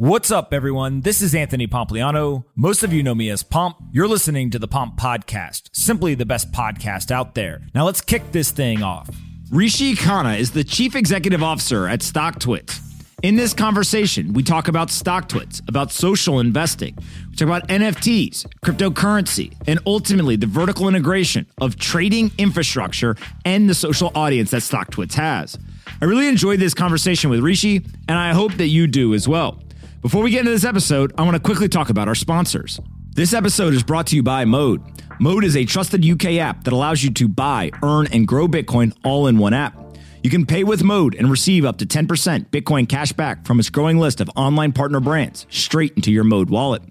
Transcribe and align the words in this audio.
What's 0.00 0.30
up, 0.30 0.54
everyone? 0.54 1.00
This 1.00 1.20
is 1.20 1.34
Anthony 1.34 1.66
Pompliano. 1.66 2.44
Most 2.54 2.84
of 2.84 2.92
you 2.92 3.02
know 3.02 3.16
me 3.16 3.30
as 3.30 3.42
Pomp. 3.42 3.78
You're 3.90 4.06
listening 4.06 4.48
to 4.50 4.58
the 4.60 4.68
Pomp 4.68 4.96
Podcast, 4.96 5.70
simply 5.72 6.14
the 6.14 6.24
best 6.24 6.52
podcast 6.52 7.10
out 7.10 7.34
there. 7.34 7.62
Now 7.74 7.84
let's 7.84 8.00
kick 8.00 8.30
this 8.30 8.52
thing 8.52 8.80
off. 8.80 9.10
Rishi 9.50 9.96
Khanna 9.96 10.38
is 10.38 10.52
the 10.52 10.62
Chief 10.62 10.94
Executive 10.94 11.42
Officer 11.42 11.88
at 11.88 11.98
StockTwits. 11.98 12.80
In 13.24 13.34
this 13.34 13.52
conversation, 13.52 14.34
we 14.34 14.44
talk 14.44 14.68
about 14.68 14.86
StockTwits, 14.86 15.68
about 15.68 15.90
social 15.90 16.38
investing, 16.38 16.96
we 17.30 17.34
talk 17.34 17.48
about 17.48 17.66
NFTs, 17.66 18.46
cryptocurrency, 18.64 19.52
and 19.66 19.80
ultimately 19.84 20.36
the 20.36 20.46
vertical 20.46 20.86
integration 20.86 21.44
of 21.60 21.76
trading 21.76 22.30
infrastructure 22.38 23.16
and 23.44 23.68
the 23.68 23.74
social 23.74 24.12
audience 24.14 24.52
that 24.52 24.62
StockTwits 24.62 25.14
has. 25.14 25.58
I 26.00 26.04
really 26.04 26.28
enjoyed 26.28 26.60
this 26.60 26.72
conversation 26.72 27.30
with 27.30 27.40
Rishi, 27.40 27.84
and 28.06 28.16
I 28.16 28.32
hope 28.32 28.52
that 28.58 28.68
you 28.68 28.86
do 28.86 29.12
as 29.12 29.26
well. 29.26 29.60
Before 30.00 30.22
we 30.22 30.30
get 30.30 30.40
into 30.40 30.52
this 30.52 30.64
episode, 30.64 31.12
I 31.18 31.22
want 31.22 31.34
to 31.34 31.40
quickly 31.40 31.68
talk 31.68 31.90
about 31.90 32.06
our 32.06 32.14
sponsors. 32.14 32.78
This 33.10 33.34
episode 33.34 33.74
is 33.74 33.82
brought 33.82 34.06
to 34.08 34.16
you 34.16 34.22
by 34.22 34.44
Mode. 34.44 34.80
Mode 35.18 35.42
is 35.42 35.56
a 35.56 35.64
trusted 35.64 36.08
UK 36.08 36.34
app 36.34 36.62
that 36.62 36.72
allows 36.72 37.02
you 37.02 37.10
to 37.14 37.26
buy, 37.26 37.72
earn, 37.82 38.06
and 38.12 38.26
grow 38.28 38.46
Bitcoin 38.46 38.96
all 39.04 39.26
in 39.26 39.38
one 39.38 39.52
app. 39.52 39.76
You 40.22 40.30
can 40.30 40.46
pay 40.46 40.62
with 40.62 40.84
Mode 40.84 41.16
and 41.16 41.28
receive 41.28 41.64
up 41.64 41.78
to 41.78 41.86
10% 41.86 42.06
Bitcoin 42.50 42.88
cash 42.88 43.10
back 43.12 43.44
from 43.44 43.58
its 43.58 43.70
growing 43.70 43.98
list 43.98 44.20
of 44.20 44.30
online 44.36 44.70
partner 44.70 45.00
brands 45.00 45.46
straight 45.50 45.94
into 45.94 46.12
your 46.12 46.22
Mode 46.22 46.48
wallet. 46.48 46.82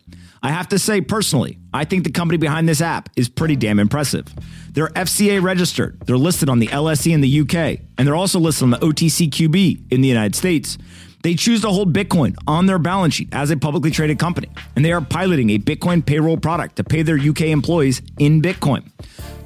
I 0.44 0.50
have 0.50 0.68
to 0.70 0.80
say, 0.80 1.00
personally, 1.00 1.60
I 1.74 1.86
think 1.86 2.04
the 2.04 2.12
company 2.12 2.38
behind 2.38 2.68
this 2.68 2.82
app 2.82 3.10
is 3.16 3.30
pretty 3.30 3.56
damn 3.56 3.80
impressive. 3.80 4.28
They're 4.72 4.90
FCA 4.90 5.42
registered, 5.42 6.00
they're 6.02 6.18
listed 6.18 6.50
on 6.50 6.60
the 6.60 6.68
LSE 6.68 7.14
in 7.14 7.22
the 7.22 7.40
UK, 7.40 7.80
and 7.98 8.06
they're 8.06 8.16
also 8.16 8.40
listed 8.40 8.64
on 8.64 8.72
the 8.72 8.78
OTCQB 8.78 9.94
in 9.94 10.02
the 10.02 10.08
United 10.10 10.36
States. 10.36 10.78
They 11.24 11.36
choose 11.36 11.62
to 11.62 11.70
hold 11.70 11.94
Bitcoin 11.94 12.36
on 12.48 12.66
their 12.66 12.80
balance 12.80 13.16
sheet 13.16 13.30
as 13.32 13.52
a 13.52 13.58
publicly 13.58 13.92
traded 13.92 14.20
company, 14.20 14.50
and 14.76 14.86
they 14.86 14.92
are 14.92 15.02
piloting 15.02 15.50
a 15.52 15.60
Bitcoin 15.60 16.06
payroll 16.06 16.38
product 16.38 16.76
to 16.78 16.84
pay 16.84 17.02
their 17.02 17.18
UK 17.18 17.42
employees 17.42 18.02
in 18.20 18.42
Bitcoin. 18.42 18.90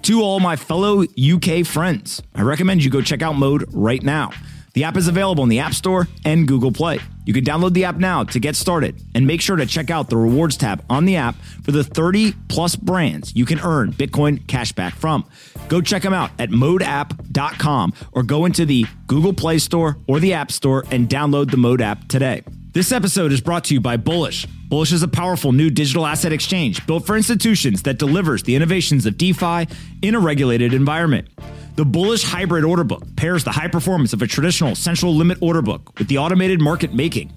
To 0.04 0.22
all 0.22 0.40
my 0.40 0.56
fellow 0.56 1.04
UK 1.04 1.66
friends, 1.66 2.22
I 2.34 2.42
recommend 2.42 2.84
you 2.84 2.90
go 2.90 3.02
check 3.02 3.22
out 3.22 3.36
Mode 3.36 3.66
right 3.72 4.02
now. 4.02 4.32
The 4.73 4.86
app 4.86 4.95
is 4.95 5.08
available 5.08 5.44
in 5.44 5.50
the 5.50 5.59
App 5.59 5.73
Store 5.73 6.08
and 6.23 6.47
Google 6.47 6.72
Play. 6.72 7.00
You 7.25 7.33
can 7.33 7.44
download 7.44 7.73
the 7.73 7.83
app 7.86 7.97
now 7.97 8.23
to 8.23 8.39
get 8.39 8.55
started 8.55 9.02
and 9.14 9.27
make 9.27 9.41
sure 9.41 9.55
to 9.55 9.66
check 9.66 9.89
out 9.89 10.09
the 10.09 10.17
rewards 10.17 10.58
tab 10.58 10.83
on 10.89 11.05
the 11.05 11.17
app 11.17 11.36
for 11.64 11.72
the 11.72 11.83
30 11.83 12.33
plus 12.47 12.75
brands 12.75 13.36
you 13.36 13.45
can 13.45 13.59
earn 13.59 13.92
Bitcoin 13.92 14.39
cashback 14.45 14.94
from. 14.94 15.25
Go 15.67 15.81
check 15.81 16.03
them 16.03 16.14
out 16.14 16.31
at 16.39 16.49
modeapp.com 16.49 17.94
or 18.14 18.23
go 18.23 18.45
into 18.45 18.66
the 18.66 18.86
Google 19.08 19.33
Play 19.33 19.59
Store 19.59 19.97
or 20.08 20.19
the 20.19 20.33
App 20.33 20.52
Store 20.52 20.86
and 20.89 21.09
download 21.09 21.52
the 21.52 21.58
Mode 21.58 21.81
app 21.81 22.08
today. 22.08 22.44
This 22.73 22.94
episode 22.94 23.33
is 23.33 23.41
brought 23.41 23.66
to 23.66 23.73
you 23.73 23.81
by 23.81 23.97
Bullish. 23.97 24.45
Bullish 24.69 24.94
is 24.94 25.03
a 25.03 25.08
powerful 25.09 25.52
new 25.52 25.69
digital 25.69 26.05
asset 26.05 26.31
exchange 26.31 26.88
built 26.88 27.05
for 27.05 27.17
institutions 27.17 27.83
that 27.83 28.00
delivers 28.00 28.44
the 28.44 28.55
innovations 28.55 29.05
of 29.05 29.17
DeFi 29.17 29.67
in 30.02 30.16
a 30.16 30.19
regulated 30.22 30.73
environment. 30.73 31.27
The 31.75 31.83
Bullish 31.83 32.23
Hybrid 32.23 32.64
Order 32.64 32.86
Book 32.86 33.03
pairs 33.17 33.44
the 33.44 33.52
high 33.52 33.67
performance 33.67 34.14
of 34.14 34.22
a 34.22 34.27
traditional 34.27 34.73
central 34.75 35.14
limit 35.14 35.38
order 35.42 35.61
book 35.61 35.99
with 35.99 36.08
the 36.08 36.19
automated 36.19 36.61
market 36.61 36.94
making. 36.94 37.33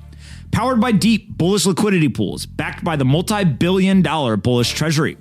Powered 0.52 0.80
by 0.80 0.92
deep 0.92 1.36
bullish 1.36 1.66
liquidity 1.66 2.08
pools 2.08 2.46
backed 2.46 2.84
by 2.84 2.94
the 2.94 3.04
multi 3.04 3.42
billion 3.42 4.02
dollar 4.02 4.36
bullish 4.36 4.72
treasury. 4.72 5.16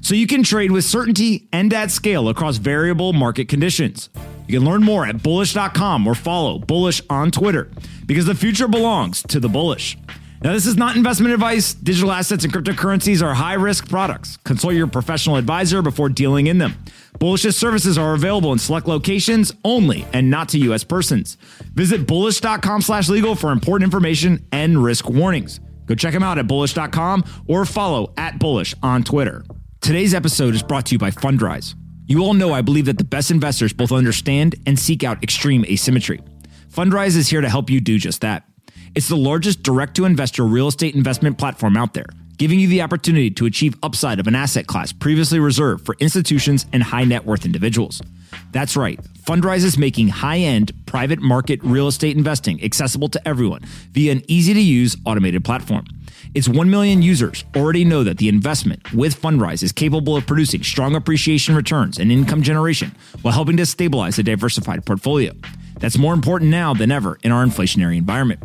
So 0.00 0.16
you 0.16 0.26
can 0.26 0.42
trade 0.42 0.72
with 0.72 0.84
certainty 0.84 1.46
and 1.52 1.72
at 1.72 1.92
scale 1.92 2.28
across 2.28 2.56
variable 2.56 3.12
market 3.12 3.48
conditions. 3.48 4.10
You 4.52 4.58
can 4.58 4.68
learn 4.68 4.82
more 4.82 5.06
at 5.06 5.22
bullish.com 5.22 6.06
or 6.06 6.14
follow 6.14 6.58
Bullish 6.58 7.00
on 7.08 7.30
Twitter 7.30 7.70
because 8.04 8.26
the 8.26 8.34
future 8.34 8.68
belongs 8.68 9.22
to 9.22 9.40
the 9.40 9.48
bullish. 9.48 9.96
Now, 10.42 10.52
this 10.52 10.66
is 10.66 10.76
not 10.76 10.94
investment 10.94 11.32
advice. 11.32 11.72
Digital 11.72 12.12
assets 12.12 12.44
and 12.44 12.52
cryptocurrencies 12.52 13.22
are 13.22 13.32
high 13.32 13.54
risk 13.54 13.88
products. 13.88 14.36
Consult 14.44 14.74
your 14.74 14.88
professional 14.88 15.36
advisor 15.36 15.80
before 15.80 16.10
dealing 16.10 16.48
in 16.48 16.58
them. 16.58 16.74
Bullish's 17.18 17.56
services 17.56 17.96
are 17.96 18.12
available 18.12 18.52
in 18.52 18.58
select 18.58 18.86
locations 18.86 19.54
only 19.64 20.04
and 20.12 20.28
not 20.28 20.50
to 20.50 20.58
U.S. 20.58 20.84
persons. 20.84 21.38
Visit 21.72 22.06
bullish.com 22.06 22.82
slash 22.82 23.08
legal 23.08 23.34
for 23.34 23.52
important 23.52 23.84
information 23.86 24.46
and 24.52 24.84
risk 24.84 25.08
warnings. 25.08 25.60
Go 25.86 25.94
check 25.94 26.12
them 26.12 26.22
out 26.22 26.36
at 26.36 26.46
bullish.com 26.46 27.24
or 27.48 27.64
follow 27.64 28.12
at 28.18 28.38
bullish 28.38 28.74
on 28.82 29.02
Twitter. 29.02 29.46
Today's 29.80 30.12
episode 30.12 30.54
is 30.54 30.62
brought 30.62 30.84
to 30.86 30.94
you 30.94 30.98
by 30.98 31.10
Fundrise. 31.10 31.74
You 32.12 32.20
all 32.20 32.34
know 32.34 32.52
I 32.52 32.60
believe 32.60 32.84
that 32.84 32.98
the 32.98 33.04
best 33.04 33.30
investors 33.30 33.72
both 33.72 33.90
understand 33.90 34.54
and 34.66 34.78
seek 34.78 35.02
out 35.02 35.22
extreme 35.22 35.64
asymmetry. 35.64 36.20
Fundrise 36.70 37.16
is 37.16 37.30
here 37.30 37.40
to 37.40 37.48
help 37.48 37.70
you 37.70 37.80
do 37.80 37.96
just 37.98 38.20
that. 38.20 38.44
It's 38.94 39.08
the 39.08 39.16
largest 39.16 39.62
direct 39.62 39.94
to 39.94 40.04
investor 40.04 40.44
real 40.44 40.68
estate 40.68 40.94
investment 40.94 41.38
platform 41.38 41.74
out 41.74 41.94
there, 41.94 42.04
giving 42.36 42.60
you 42.60 42.68
the 42.68 42.82
opportunity 42.82 43.30
to 43.30 43.46
achieve 43.46 43.76
upside 43.82 44.20
of 44.20 44.26
an 44.26 44.34
asset 44.34 44.66
class 44.66 44.92
previously 44.92 45.38
reserved 45.38 45.86
for 45.86 45.96
institutions 46.00 46.66
and 46.74 46.82
high 46.82 47.04
net 47.04 47.24
worth 47.24 47.46
individuals. 47.46 48.02
That's 48.50 48.76
right, 48.76 49.02
Fundrise 49.22 49.64
is 49.64 49.78
making 49.78 50.08
high 50.08 50.40
end 50.40 50.70
private 50.84 51.22
market 51.22 51.60
real 51.64 51.88
estate 51.88 52.14
investing 52.14 52.62
accessible 52.62 53.08
to 53.08 53.26
everyone 53.26 53.62
via 53.92 54.12
an 54.12 54.20
easy 54.28 54.52
to 54.52 54.60
use 54.60 54.98
automated 55.06 55.46
platform. 55.46 55.86
Its 56.34 56.48
1 56.48 56.70
million 56.70 57.02
users 57.02 57.44
already 57.54 57.84
know 57.84 58.02
that 58.02 58.16
the 58.16 58.26
investment 58.26 58.94
with 58.94 59.20
Fundrise 59.20 59.62
is 59.62 59.70
capable 59.70 60.16
of 60.16 60.26
producing 60.26 60.62
strong 60.62 60.94
appreciation 60.94 61.54
returns 61.54 61.98
and 61.98 62.10
income 62.10 62.42
generation 62.42 62.94
while 63.20 63.34
helping 63.34 63.58
to 63.58 63.66
stabilize 63.66 64.18
a 64.18 64.22
diversified 64.22 64.86
portfolio. 64.86 65.34
That's 65.78 65.98
more 65.98 66.14
important 66.14 66.50
now 66.50 66.72
than 66.72 66.90
ever 66.90 67.18
in 67.22 67.32
our 67.32 67.44
inflationary 67.44 67.98
environment. 67.98 68.42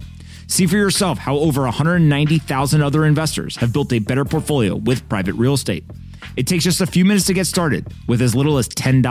See 0.48 0.66
for 0.66 0.76
yourself 0.76 1.18
how 1.18 1.38
over 1.38 1.62
190,000 1.62 2.82
other 2.82 3.06
investors 3.06 3.56
have 3.58 3.72
built 3.72 3.94
a 3.94 4.00
better 4.00 4.26
portfolio 4.26 4.76
with 4.76 5.08
private 5.08 5.36
real 5.36 5.54
estate. 5.54 5.86
It 6.36 6.46
takes 6.46 6.66
just 6.66 6.82
a 6.82 6.86
few 6.86 7.06
minutes 7.06 7.26
to 7.28 7.34
get 7.34 7.48
started 7.48 7.88
with 8.08 8.22
as 8.22 8.36
little 8.36 8.58
as 8.58 8.68
$10. 8.68 9.02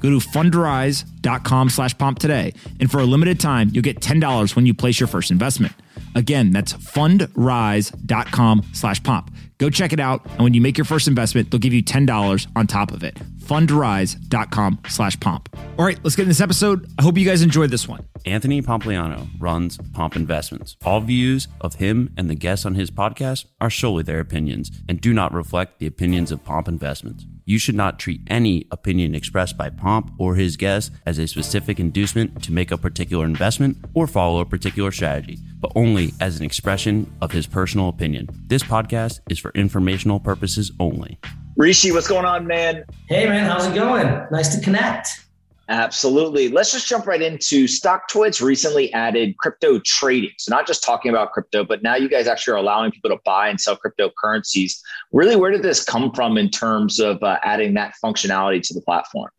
Go 0.00 0.10
to 0.10 0.18
fundrise.com 0.18 1.70
slash 1.70 1.96
pomp 1.96 2.18
today, 2.18 2.52
and 2.80 2.90
for 2.90 2.98
a 2.98 3.04
limited 3.04 3.40
time, 3.40 3.70
you'll 3.72 3.82
get 3.82 4.00
$10 4.00 4.56
when 4.56 4.66
you 4.66 4.74
place 4.74 5.00
your 5.00 5.06
first 5.06 5.30
investment. 5.30 5.72
Again, 6.14 6.50
that's 6.50 6.72
fundrise.com 6.72 8.62
slash 8.72 9.02
pomp. 9.02 9.34
Go 9.58 9.70
check 9.70 9.92
it 9.92 10.00
out, 10.00 10.24
and 10.24 10.40
when 10.40 10.54
you 10.54 10.60
make 10.60 10.76
your 10.76 10.84
first 10.84 11.08
investment, 11.08 11.50
they'll 11.50 11.60
give 11.60 11.72
you 11.72 11.82
$10 11.82 12.46
on 12.56 12.66
top 12.66 12.92
of 12.92 13.04
it 13.04 13.18
fundrise.com 13.44 14.78
slash 14.88 15.20
pomp. 15.20 15.48
All 15.78 15.84
right, 15.84 15.98
let's 16.02 16.16
get 16.16 16.22
in 16.22 16.28
this 16.28 16.40
episode. 16.40 16.88
I 16.98 17.02
hope 17.02 17.18
you 17.18 17.26
guys 17.26 17.42
enjoyed 17.42 17.70
this 17.70 17.86
one. 17.86 18.04
Anthony 18.26 18.62
Pompliano 18.62 19.28
runs 19.38 19.78
Pomp 19.92 20.16
Investments. 20.16 20.76
All 20.82 21.00
views 21.00 21.46
of 21.60 21.74
him 21.74 22.10
and 22.16 22.30
the 22.30 22.34
guests 22.34 22.64
on 22.64 22.74
his 22.74 22.90
podcast 22.90 23.44
are 23.60 23.68
solely 23.68 24.02
their 24.02 24.20
opinions 24.20 24.70
and 24.88 24.98
do 24.98 25.12
not 25.12 25.34
reflect 25.34 25.78
the 25.78 25.86
opinions 25.86 26.32
of 26.32 26.42
Pomp 26.42 26.66
Investments. 26.66 27.26
You 27.44 27.58
should 27.58 27.74
not 27.74 27.98
treat 27.98 28.22
any 28.28 28.66
opinion 28.70 29.14
expressed 29.14 29.58
by 29.58 29.68
Pomp 29.68 30.12
or 30.18 30.36
his 30.36 30.56
guests 30.56 30.90
as 31.04 31.18
a 31.18 31.26
specific 31.26 31.78
inducement 31.78 32.42
to 32.44 32.52
make 32.52 32.70
a 32.70 32.78
particular 32.78 33.26
investment 33.26 33.76
or 33.92 34.06
follow 34.06 34.40
a 34.40 34.46
particular 34.46 34.90
strategy, 34.90 35.38
but 35.60 35.72
only 35.74 36.14
as 36.20 36.38
an 36.38 36.46
expression 36.46 37.12
of 37.20 37.32
his 37.32 37.46
personal 37.46 37.90
opinion. 37.90 38.26
This 38.46 38.62
podcast 38.62 39.20
is 39.28 39.38
for 39.38 39.50
informational 39.50 40.18
purposes 40.18 40.72
only. 40.80 41.18
Rishi, 41.56 41.92
what's 41.92 42.08
going 42.08 42.24
on, 42.24 42.46
man? 42.46 42.84
Hey, 43.06 43.26
man, 43.26 43.44
how's 43.44 43.66
it 43.66 43.74
going? 43.74 44.06
Nice 44.30 44.56
to 44.56 44.62
connect. 44.62 45.24
Absolutely. 45.68 46.48
Let's 46.48 46.72
just 46.72 46.86
jump 46.86 47.06
right 47.06 47.22
into 47.22 47.64
StockTwits 47.64 48.42
recently 48.42 48.92
added 48.92 49.36
crypto 49.38 49.78
trading. 49.80 50.32
So, 50.38 50.54
not 50.54 50.66
just 50.66 50.84
talking 50.84 51.10
about 51.10 51.32
crypto, 51.32 51.64
but 51.64 51.82
now 51.82 51.96
you 51.96 52.08
guys 52.08 52.26
actually 52.26 52.54
are 52.54 52.58
allowing 52.58 52.90
people 52.90 53.10
to 53.10 53.18
buy 53.24 53.48
and 53.48 53.58
sell 53.58 53.78
cryptocurrencies. 53.78 54.78
Really, 55.12 55.36
where 55.36 55.50
did 55.50 55.62
this 55.62 55.82
come 55.82 56.12
from 56.12 56.36
in 56.36 56.50
terms 56.50 57.00
of 57.00 57.22
uh, 57.22 57.38
adding 57.42 57.74
that 57.74 57.94
functionality 58.04 58.60
to 58.62 58.74
the 58.74 58.82
platform? 58.82 59.30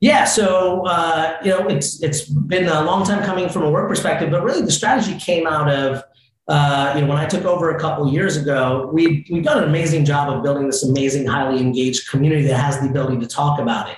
Yeah, 0.00 0.24
so 0.24 0.86
uh, 0.86 1.38
you 1.42 1.50
know 1.50 1.66
it's 1.66 2.00
it's 2.02 2.28
been 2.28 2.68
a 2.68 2.84
long 2.84 3.04
time 3.04 3.24
coming 3.24 3.48
from 3.48 3.62
a 3.62 3.70
work 3.70 3.88
perspective, 3.88 4.30
but 4.30 4.44
really 4.44 4.62
the 4.62 4.70
strategy 4.70 5.18
came 5.18 5.46
out 5.48 5.68
of 5.68 6.04
uh, 6.46 6.92
you 6.94 7.02
know, 7.02 7.08
when 7.08 7.16
I 7.16 7.24
took 7.24 7.44
over 7.44 7.74
a 7.74 7.80
couple 7.80 8.12
years 8.12 8.36
ago, 8.36 8.90
we 8.92 9.26
we've 9.30 9.44
done 9.44 9.62
an 9.62 9.68
amazing 9.68 10.04
job 10.04 10.28
of 10.28 10.42
building 10.42 10.66
this 10.66 10.84
amazing, 10.84 11.26
highly 11.26 11.60
engaged 11.60 12.08
community 12.10 12.42
that 12.48 12.60
has 12.60 12.78
the 12.80 12.88
ability 12.88 13.18
to 13.20 13.26
talk 13.26 13.58
about 13.58 13.88
it. 13.88 13.96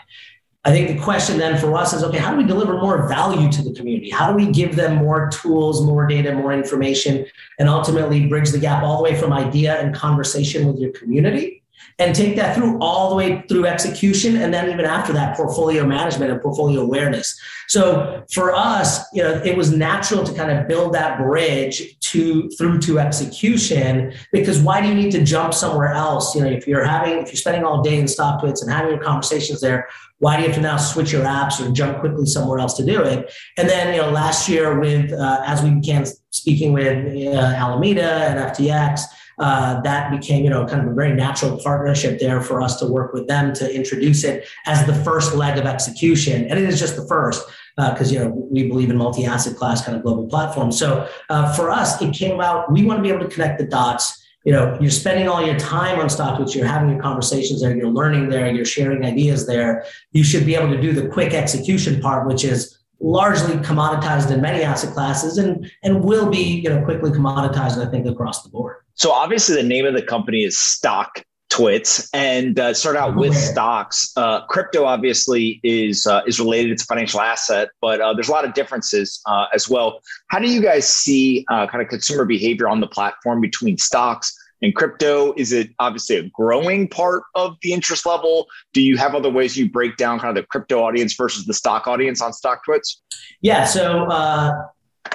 I 0.66 0.72
think 0.72 0.88
the 0.88 0.98
question 0.98 1.38
then 1.38 1.56
for 1.58 1.76
us 1.76 1.92
is 1.92 2.02
okay, 2.02 2.18
how 2.18 2.32
do 2.32 2.36
we 2.36 2.44
deliver 2.44 2.80
more 2.80 3.08
value 3.08 3.50
to 3.52 3.62
the 3.62 3.72
community? 3.72 4.10
How 4.10 4.26
do 4.26 4.34
we 4.34 4.50
give 4.50 4.74
them 4.74 4.96
more 4.96 5.30
tools, 5.30 5.86
more 5.86 6.08
data, 6.08 6.34
more 6.34 6.52
information, 6.52 7.24
and 7.60 7.68
ultimately 7.68 8.26
bridge 8.26 8.50
the 8.50 8.58
gap 8.58 8.82
all 8.82 8.96
the 8.96 9.04
way 9.04 9.14
from 9.14 9.32
idea 9.32 9.80
and 9.80 9.94
conversation 9.94 10.66
with 10.66 10.80
your 10.80 10.90
community 10.90 11.62
and 11.98 12.14
take 12.14 12.36
that 12.36 12.54
through 12.54 12.78
all 12.80 13.10
the 13.10 13.16
way 13.16 13.42
through 13.48 13.66
execution 13.66 14.36
and 14.36 14.52
then 14.52 14.68
even 14.70 14.84
after 14.84 15.12
that 15.12 15.36
portfolio 15.36 15.86
management 15.86 16.30
and 16.30 16.40
portfolio 16.40 16.80
awareness. 16.80 17.38
So 17.68 18.24
for 18.32 18.54
us 18.54 19.04
you 19.12 19.22
know 19.22 19.40
it 19.44 19.56
was 19.56 19.72
natural 19.72 20.24
to 20.24 20.32
kind 20.34 20.50
of 20.50 20.68
build 20.68 20.94
that 20.94 21.18
bridge 21.18 21.98
to 22.00 22.48
through 22.50 22.80
to 22.80 22.98
execution 22.98 24.12
because 24.32 24.60
why 24.60 24.80
do 24.80 24.88
you 24.88 24.94
need 24.94 25.10
to 25.12 25.24
jump 25.24 25.54
somewhere 25.54 25.92
else? 25.92 26.34
You 26.34 26.42
know 26.42 26.48
if 26.48 26.66
you're 26.66 26.84
having 26.84 27.18
if 27.18 27.28
you're 27.28 27.36
spending 27.36 27.64
all 27.64 27.82
day 27.82 27.98
in 27.98 28.04
StockTwits 28.04 28.62
and 28.62 28.70
having 28.70 28.92
your 28.92 29.02
conversations 29.02 29.60
there 29.60 29.88
why 30.18 30.36
do 30.36 30.42
you 30.42 30.48
have 30.48 30.56
to 30.56 30.62
now 30.62 30.76
switch 30.76 31.12
your 31.12 31.24
apps 31.24 31.60
or 31.60 31.70
jump 31.72 32.00
quickly 32.00 32.24
somewhere 32.24 32.58
else 32.58 32.74
to 32.74 32.84
do 32.84 33.02
it? 33.02 33.30
And 33.58 33.68
then 33.68 33.94
you 33.94 34.00
know 34.00 34.10
last 34.10 34.48
year 34.48 34.78
with 34.78 35.12
uh, 35.12 35.42
as 35.44 35.62
we 35.62 35.70
began 35.70 36.06
speaking 36.30 36.72
with 36.72 37.14
uh, 37.34 37.38
alameda 37.38 38.10
and 38.28 38.38
ftx 38.52 39.02
uh, 39.38 39.80
that 39.82 40.10
became, 40.10 40.44
you 40.44 40.50
know, 40.50 40.64
kind 40.66 40.82
of 40.82 40.90
a 40.90 40.94
very 40.94 41.14
natural 41.14 41.58
partnership 41.62 42.18
there 42.18 42.40
for 42.40 42.62
us 42.62 42.78
to 42.80 42.86
work 42.86 43.12
with 43.12 43.26
them 43.26 43.52
to 43.54 43.74
introduce 43.74 44.24
it 44.24 44.48
as 44.64 44.86
the 44.86 44.94
first 44.94 45.34
leg 45.34 45.58
of 45.58 45.66
execution. 45.66 46.46
And 46.46 46.58
it 46.58 46.68
is 46.68 46.78
just 46.78 46.96
the 46.96 47.06
first 47.06 47.46
because 47.76 48.10
uh, 48.10 48.14
you 48.14 48.18
know 48.18 48.30
we 48.50 48.66
believe 48.66 48.88
in 48.88 48.96
multi-asset 48.96 49.56
class 49.56 49.84
kind 49.84 49.96
of 49.96 50.02
global 50.02 50.26
platforms. 50.26 50.78
So 50.78 51.08
uh, 51.28 51.54
for 51.54 51.70
us, 51.70 52.00
it 52.00 52.14
came 52.14 52.40
out, 52.40 52.72
We 52.72 52.84
want 52.84 52.98
to 52.98 53.02
be 53.02 53.10
able 53.10 53.28
to 53.28 53.30
connect 53.30 53.58
the 53.58 53.66
dots. 53.66 54.22
You 54.44 54.52
know, 54.52 54.78
you're 54.80 54.90
spending 54.90 55.28
all 55.28 55.44
your 55.44 55.58
time 55.58 55.98
on 55.98 56.06
StockTwits, 56.06 56.54
you're 56.54 56.66
having 56.66 56.88
your 56.88 57.02
conversations 57.02 57.60
there, 57.60 57.76
you're 57.76 57.90
learning 57.90 58.28
there, 58.28 58.50
you're 58.50 58.64
sharing 58.64 59.04
ideas 59.04 59.46
there. 59.46 59.84
You 60.12 60.22
should 60.22 60.46
be 60.46 60.54
able 60.54 60.68
to 60.68 60.80
do 60.80 60.92
the 60.92 61.08
quick 61.08 61.34
execution 61.34 62.00
part, 62.00 62.28
which 62.28 62.44
is 62.44 62.78
largely 63.00 63.56
commoditized 63.56 64.30
in 64.30 64.40
many 64.40 64.62
asset 64.62 64.94
classes 64.94 65.36
and 65.36 65.70
and 65.82 66.02
will 66.02 66.30
be 66.30 66.60
you 66.62 66.70
know 66.70 66.82
quickly 66.82 67.10
commoditized 67.10 67.84
I 67.84 67.90
think 67.90 68.06
across 68.06 68.42
the 68.42 68.48
board. 68.48 68.76
So 68.96 69.12
obviously 69.12 69.54
the 69.54 69.68
name 69.68 69.84
of 69.84 69.94
the 69.94 70.02
company 70.02 70.42
is 70.42 70.58
Stock 70.58 71.22
Twits 71.50 72.08
and 72.12 72.58
uh, 72.58 72.74
start 72.74 72.96
out 72.96 73.14
with 73.14 73.34
stocks. 73.34 74.10
Uh, 74.16 74.44
crypto 74.46 74.84
obviously 74.84 75.60
is 75.62 76.06
uh, 76.06 76.22
is 76.26 76.40
related; 76.40 76.72
it's 76.72 76.82
a 76.82 76.86
financial 76.86 77.20
asset, 77.20 77.68
but 77.80 78.00
uh, 78.00 78.14
there's 78.14 78.28
a 78.28 78.32
lot 78.32 78.44
of 78.44 78.54
differences 78.54 79.20
uh, 79.26 79.46
as 79.54 79.68
well. 79.68 80.00
How 80.28 80.38
do 80.38 80.48
you 80.50 80.60
guys 80.60 80.88
see 80.88 81.44
uh, 81.50 81.66
kind 81.66 81.82
of 81.82 81.88
consumer 81.88 82.24
behavior 82.24 82.68
on 82.68 82.80
the 82.80 82.86
platform 82.86 83.40
between 83.40 83.78
stocks 83.78 84.34
and 84.62 84.74
crypto? 84.74 85.34
Is 85.36 85.52
it 85.52 85.70
obviously 85.78 86.16
a 86.16 86.28
growing 86.30 86.88
part 86.88 87.22
of 87.34 87.56
the 87.62 87.72
interest 87.72 88.06
level? 88.06 88.46
Do 88.72 88.82
you 88.82 88.96
have 88.96 89.14
other 89.14 89.30
ways 89.30 89.56
you 89.56 89.70
break 89.70 89.98
down 89.98 90.18
kind 90.18 90.36
of 90.36 90.42
the 90.42 90.46
crypto 90.48 90.82
audience 90.82 91.14
versus 91.14 91.44
the 91.44 91.54
stock 91.54 91.86
audience 91.86 92.22
on 92.22 92.32
StockTwits? 92.32 92.96
Yeah, 93.40 93.64
so 93.66 94.66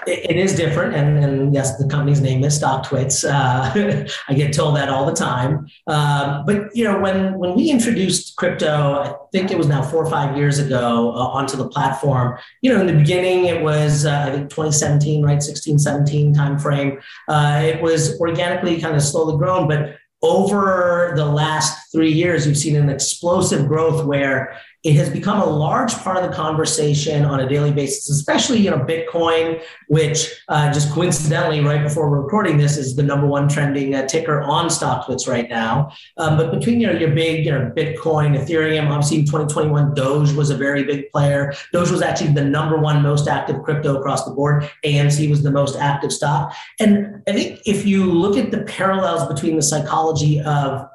it 0.07 0.35
is 0.35 0.55
different, 0.55 0.95
and, 0.95 1.23
and, 1.23 1.53
yes, 1.53 1.77
the 1.77 1.87
company's 1.87 2.21
name 2.21 2.43
is 2.43 2.59
StockTwits. 2.59 3.23
Uh, 3.23 4.07
I 4.27 4.33
get 4.33 4.53
told 4.53 4.75
that 4.75 4.89
all 4.89 5.05
the 5.05 5.13
time. 5.13 5.67
Uh, 5.87 6.43
but 6.43 6.75
you 6.75 6.83
know, 6.83 6.99
when 6.99 7.37
when 7.37 7.55
we 7.55 7.69
introduced 7.69 8.35
crypto, 8.35 9.03
I 9.03 9.15
think 9.31 9.51
it 9.51 9.57
was 9.57 9.67
now 9.67 9.81
four 9.81 10.03
or 10.03 10.09
five 10.09 10.35
years 10.35 10.59
ago 10.59 11.11
uh, 11.11 11.27
onto 11.27 11.55
the 11.55 11.67
platform. 11.67 12.37
You 12.61 12.73
know, 12.73 12.81
in 12.81 12.87
the 12.87 12.93
beginning, 12.93 13.45
it 13.45 13.61
was 13.61 14.05
uh, 14.05 14.25
I 14.27 14.31
think 14.31 14.49
2017, 14.49 15.23
right, 15.23 15.41
16, 15.41 15.77
17 15.77 16.33
timeframe. 16.33 17.01
Uh, 17.27 17.61
it 17.63 17.81
was 17.81 18.19
organically 18.19 18.81
kind 18.81 18.95
of 18.95 19.03
slowly 19.03 19.37
grown, 19.37 19.67
but 19.67 19.97
over 20.23 21.13
the 21.15 21.25
last 21.25 21.91
three 21.91 22.11
years, 22.11 22.45
you've 22.45 22.57
seen 22.57 22.75
an 22.75 22.89
explosive 22.89 23.67
growth 23.67 24.05
where 24.05 24.55
it 24.83 24.95
has 24.95 25.09
become 25.09 25.39
a 25.39 25.45
large 25.45 25.93
part 25.93 26.17
of 26.17 26.27
the 26.27 26.35
conversation 26.35 27.23
on 27.23 27.39
a 27.39 27.47
daily 27.47 27.71
basis, 27.71 28.09
especially 28.09 28.57
you 28.57 28.71
know 28.71 28.79
Bitcoin, 28.79 29.61
which 29.87 30.43
uh, 30.49 30.73
just 30.73 30.91
coincidentally 30.91 31.59
right 31.61 31.83
before 31.83 32.09
we're 32.09 32.21
recording 32.21 32.57
this 32.57 32.77
is 32.77 32.95
the 32.95 33.03
number 33.03 33.27
one 33.27 33.47
trending 33.47 33.93
uh, 33.93 34.07
ticker 34.07 34.41
on 34.41 34.69
StockTwits 34.69 35.27
right 35.27 35.47
now. 35.49 35.91
Um, 36.17 36.35
but 36.35 36.51
between 36.51 36.81
you 36.81 36.87
know 36.87 36.97
your 36.97 37.11
big 37.11 37.45
you 37.45 37.51
know 37.51 37.71
Bitcoin, 37.75 38.35
Ethereum, 38.35 38.89
obviously 38.89 39.19
in 39.19 39.25
2021 39.25 39.93
Doge 39.93 40.33
was 40.33 40.49
a 40.49 40.57
very 40.57 40.83
big 40.83 41.11
player. 41.11 41.53
Doge 41.71 41.91
was 41.91 42.01
actually 42.01 42.33
the 42.33 42.43
number 42.43 42.77
one 42.77 43.03
most 43.03 43.27
active 43.27 43.61
crypto 43.61 43.99
across 43.99 44.25
the 44.25 44.31
board. 44.31 44.67
AMC 44.83 45.29
was 45.29 45.43
the 45.43 45.51
most 45.51 45.77
active 45.77 46.11
stock, 46.11 46.55
and 46.79 47.21
I 47.27 47.33
think 47.33 47.59
if 47.67 47.85
you 47.85 48.11
look 48.11 48.35
at 48.35 48.49
the 48.49 48.63
parallels 48.63 49.31
between 49.31 49.57
the 49.57 49.61
psychology 49.61 50.41
of 50.41 50.87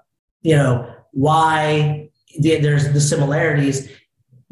you 0.43 0.57
know 0.57 0.93
why 1.13 2.06
the, 2.39 2.59
there's 2.61 2.93
the 2.93 3.01
similarities 3.01 3.91